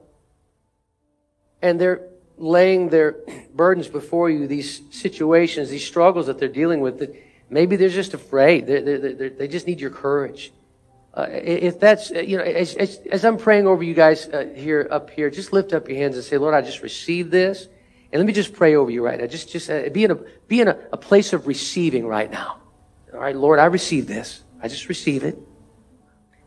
[1.63, 3.17] and they're laying their
[3.55, 7.15] burdens before you, these situations, these struggles that they're dealing with, that
[7.51, 8.67] Maybe they're just afraid.
[8.67, 10.53] They're, they're, they're, they just need your courage.
[11.13, 14.47] Uh, if that's, uh, you know, as, as, as, I'm praying over you guys uh,
[14.55, 17.67] here, up here, just lift up your hands and say, Lord, I just received this.
[18.13, 19.27] And let me just pray over you right now.
[19.27, 20.15] Just, just uh, be in, a,
[20.47, 22.61] be in a, a place of receiving right now.
[23.13, 24.41] All right, Lord, I receive this.
[24.63, 25.37] I just receive it.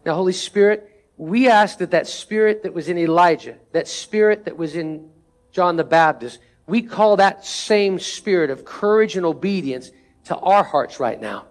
[0.06, 4.58] Now, Holy Spirit, we ask that that spirit that was in Elijah, that spirit that
[4.58, 5.10] was in
[5.52, 9.92] John the Baptist, we call that same spirit of courage and obedience
[10.26, 11.46] to our hearts right now.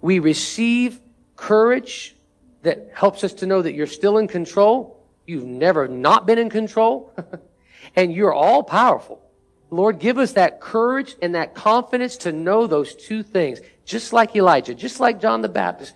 [0.00, 1.00] We receive
[1.36, 2.16] courage
[2.62, 5.02] that helps us to know that you're still in control.
[5.26, 7.14] You've never not been in control.
[7.96, 9.22] and you're all powerful.
[9.70, 13.60] Lord, give us that courage and that confidence to know those two things.
[13.84, 15.94] Just like Elijah, just like John the Baptist.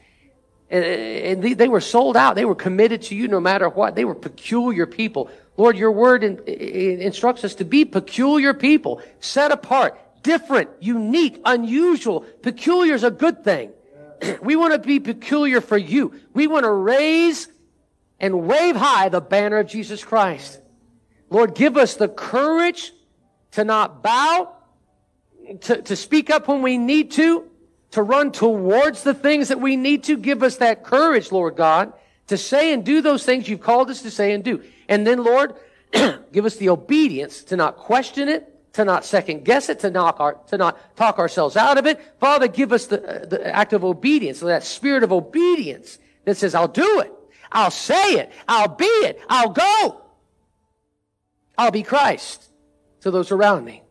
[0.72, 2.34] And, they were sold out.
[2.34, 3.94] They were committed to you no matter what.
[3.94, 5.30] They were peculiar people.
[5.58, 12.20] Lord, your word instructs us to be peculiar people, set apart, different, unique, unusual.
[12.20, 13.70] Peculiar is a good thing.
[14.42, 16.18] we want to be peculiar for you.
[16.32, 17.48] We want to raise
[18.18, 20.58] and wave high the banner of Jesus Christ.
[21.28, 22.92] Lord, give us the courage
[23.52, 24.54] to not bow,
[25.62, 27.50] to, to speak up when we need to,
[27.92, 30.16] to run towards the things that we need to.
[30.16, 31.92] Give us that courage, Lord God,
[32.26, 34.62] to say and do those things you've called us to say and do.
[34.88, 35.54] And then, Lord,
[36.32, 40.18] give us the obedience to not question it, to not second guess it, to not,
[40.20, 42.00] our, to not talk ourselves out of it.
[42.18, 46.54] Father, give us the, uh, the act of obedience, that spirit of obedience that says,
[46.54, 47.12] I'll do it.
[47.50, 48.32] I'll say it.
[48.48, 49.20] I'll be it.
[49.28, 50.00] I'll go.
[51.58, 52.48] I'll be Christ
[53.02, 53.81] to those around me.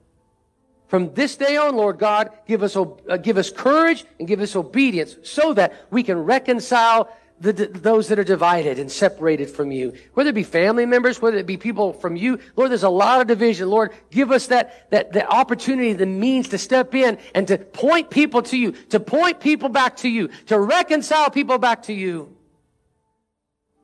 [0.91, 2.83] From this day on, Lord God, give us, uh,
[3.21, 8.19] give us courage and give us obedience so that we can reconcile the, those that
[8.19, 9.93] are divided and separated from you.
[10.15, 12.39] Whether it be family members, whether it be people from you.
[12.57, 13.69] Lord, there's a lot of division.
[13.69, 18.09] Lord, give us that, that, that opportunity, the means to step in and to point
[18.09, 22.35] people to you, to point people back to you, to reconcile people back to you.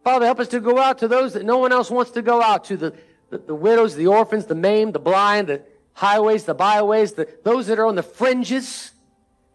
[0.03, 2.41] Father, help us to go out to those that no one else wants to go
[2.41, 2.93] out to, the,
[3.30, 5.62] the, the widows, the orphans, the maimed, the blind, the
[5.97, 8.91] highways, the byways, the, those that are on the fringes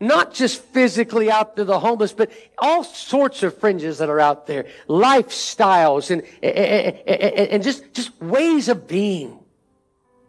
[0.00, 4.48] not just physically out to the homeless, but all sorts of fringes that are out
[4.48, 9.38] there, lifestyles and, and, and, just, just ways of being.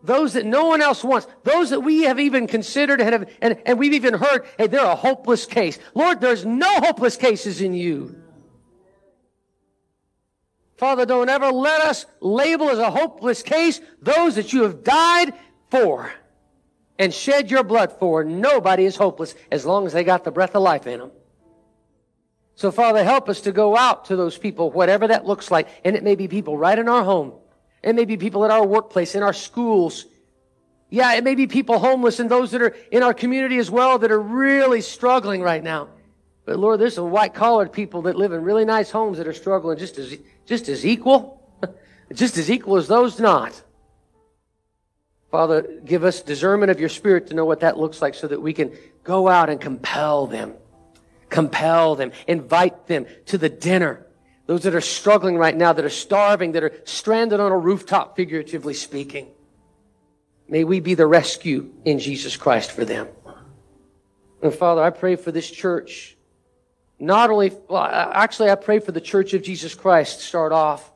[0.04, 3.58] Those that no one else wants, those that we have even considered and, have, and,
[3.66, 5.80] and we've even heard, hey, they're a hopeless case.
[5.96, 8.22] Lord, there's no hopeless cases in you.
[10.78, 15.34] Father, don't ever let us label as a hopeless case those that you have died
[15.74, 16.14] for
[17.00, 20.54] and shed your blood for, nobody is hopeless as long as they got the breath
[20.54, 21.12] of life in them.
[22.54, 25.68] So Father, help us to go out to those people, whatever that looks like.
[25.84, 27.34] And it may be people right in our home.
[27.82, 30.06] It may be people at our workplace, in our schools.
[30.92, 33.98] Yeah, it may be people homeless and those that are in our community as well
[33.98, 35.90] that are really struggling right now.
[36.46, 39.34] But Lord, there's some white collared people that live in really nice homes that are
[39.34, 40.16] struggling just as,
[40.46, 41.42] just as equal,
[42.14, 43.60] just as equal as those not.
[45.34, 48.40] Father, give us discernment of your spirit to know what that looks like so that
[48.40, 48.72] we can
[49.04, 50.54] go out and compel them.
[51.32, 52.12] Compel them.
[52.28, 54.06] Invite them to the dinner.
[54.46, 58.16] Those that are struggling right now, that are starving, that are stranded on a rooftop,
[58.16, 59.26] figuratively speaking.
[60.48, 63.08] May we be the rescue in Jesus Christ for them.
[64.44, 66.16] And Father, I pray for this church.
[67.00, 70.92] Not only, well, actually, I pray for the church of Jesus Christ to start off.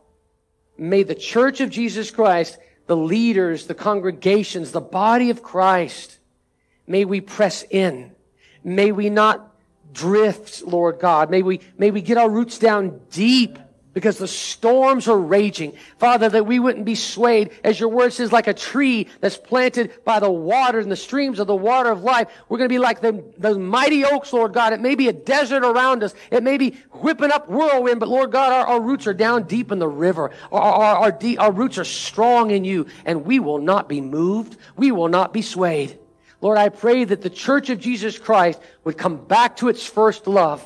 [0.77, 6.17] May the church of Jesus Christ the leaders, the congregations, the body of Christ.
[6.87, 8.11] May we press in.
[8.63, 9.53] May we not
[9.93, 11.29] drift, Lord God.
[11.29, 13.59] May we, may we get our roots down deep
[13.97, 15.73] because the storms are raging.
[15.97, 19.91] Father, that we wouldn't be swayed, as your word says, like a tree that's planted
[20.05, 22.27] by the water and the streams of the water of life.
[22.47, 24.71] We're going to be like the, those mighty oaks, Lord God.
[24.71, 26.13] It may be a desert around us.
[26.29, 29.71] It may be whipping up whirlwind, but Lord God, our, our roots are down deep
[29.71, 30.29] in the river.
[30.51, 33.99] Our, our, our, de- our roots are strong in you, and we will not be
[33.99, 34.57] moved.
[34.75, 35.97] We will not be swayed.
[36.39, 40.27] Lord, I pray that the church of Jesus Christ would come back to its first
[40.27, 40.63] love,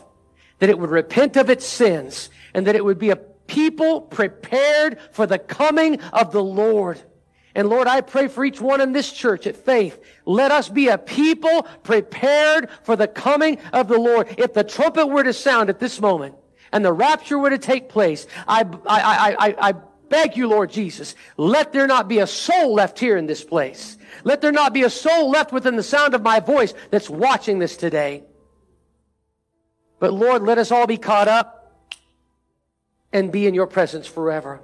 [0.59, 4.97] that it would repent of its sins, and that it would be a people prepared
[5.11, 7.01] for the coming of the Lord.
[7.53, 9.99] And Lord, I pray for each one in this church at faith.
[10.25, 14.33] Let us be a people prepared for the coming of the Lord.
[14.37, 16.35] If the trumpet were to sound at this moment
[16.71, 19.73] and the rapture were to take place, I, I, I, I,
[20.07, 23.97] beg you, Lord Jesus, let there not be a soul left here in this place.
[24.25, 27.59] Let there not be a soul left within the sound of my voice that's watching
[27.59, 28.23] this today.
[29.99, 31.60] But Lord, let us all be caught up
[33.13, 34.61] and be in your presence forever.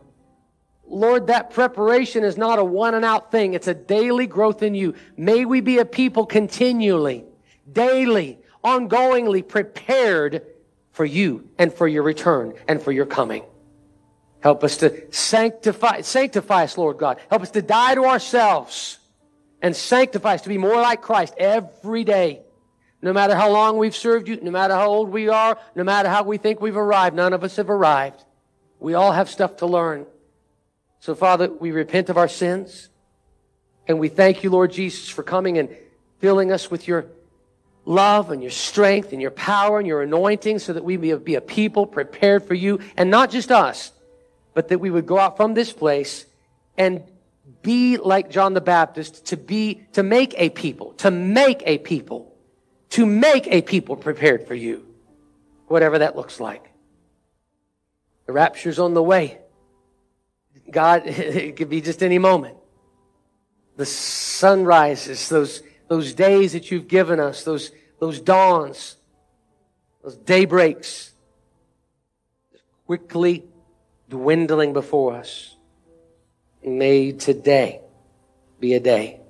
[0.87, 3.53] Lord, that preparation is not a one and out thing.
[3.53, 4.95] It's a daily growth in you.
[5.17, 7.25] May we be a people continually,
[7.71, 10.43] daily, ongoingly prepared
[10.91, 13.43] for you and for your return and for your coming.
[14.39, 17.19] Help us to sanctify, sanctify us, Lord God.
[17.29, 18.97] Help us to die to ourselves
[19.61, 22.41] and sanctify us to be more like Christ every day.
[23.01, 26.09] No matter how long we've served you, no matter how old we are, no matter
[26.09, 28.23] how we think we've arrived, none of us have arrived.
[28.79, 30.05] We all have stuff to learn.
[30.99, 32.89] So, Father, we repent of our sins.
[33.87, 35.69] And we thank you, Lord Jesus, for coming and
[36.19, 37.05] filling us with your
[37.85, 41.35] love and your strength and your power and your anointing so that we may be
[41.35, 42.79] a people prepared for you.
[42.97, 43.91] And not just us,
[44.53, 46.25] but that we would go out from this place
[46.77, 47.03] and
[47.61, 52.35] be like John the Baptist, to be, to make a people, to make a people,
[52.89, 54.85] to make a people prepared for you.
[55.67, 56.71] Whatever that looks like.
[58.27, 59.39] The rapture's on the way.
[60.69, 62.57] God, it could be just any moment.
[63.77, 68.97] The sunrises, those, those days that you've given us, those, those dawns,
[70.03, 71.13] those daybreaks,
[72.85, 73.45] quickly
[74.09, 75.55] dwindling before us.
[76.63, 77.81] May today
[78.59, 79.21] be a day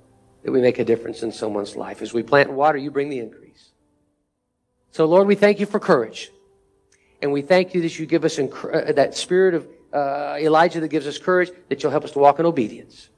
[0.42, 2.02] that we make a difference in someone's life.
[2.02, 3.70] As we plant water, you bring the increase.
[4.90, 6.30] So Lord, we thank you for courage.
[7.20, 10.80] And we thank you that you give us inc- uh, that spirit of uh, Elijah
[10.80, 13.08] that gives us courage, that you'll help us to walk in obedience.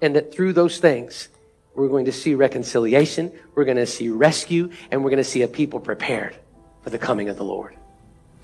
[0.00, 1.28] And that through those things,
[1.74, 5.42] we're going to see reconciliation, we're going to see rescue, and we're going to see
[5.42, 6.36] a people prepared
[6.82, 7.76] for the coming of the Lord.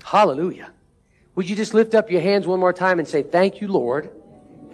[0.03, 0.71] Hallelujah.
[1.35, 4.11] Would you just lift up your hands one more time and say, Thank you, Lord.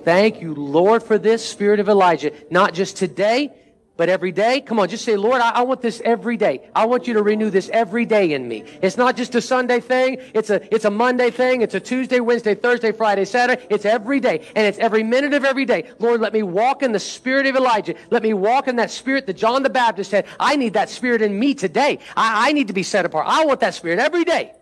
[0.04, 2.32] Thank you, Lord, for this spirit of Elijah.
[2.50, 3.52] Not just today,
[3.98, 6.70] but every day, come on, just say, Lord, I, I, want this every day.
[6.76, 8.64] I want you to renew this every day in me.
[8.84, 10.20] It's not just a Sunday thing.
[10.36, 11.64] It's a, it's a Monday thing.
[11.64, 13.66] It's a Tuesday, Wednesday, Thursday, Friday, Saturday.
[13.72, 14.46] It's every day.
[14.56, 15.90] And it's every minute of every day.
[15.98, 17.96] Lord, let me walk in the spirit of Elijah.
[18.12, 21.24] Let me walk in that spirit that John the Baptist said, I need that spirit
[21.24, 21.98] in me today.
[22.16, 23.26] I, I need to be set apart.
[23.28, 24.54] I want that spirit every day.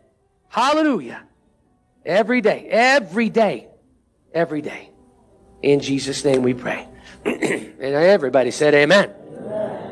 [0.47, 1.21] Hallelujah.
[2.05, 2.67] Every day.
[2.69, 3.67] Every day.
[4.33, 4.91] Every day.
[5.61, 6.87] In Jesus' name we pray.
[7.25, 9.84] and everybody said amen blood.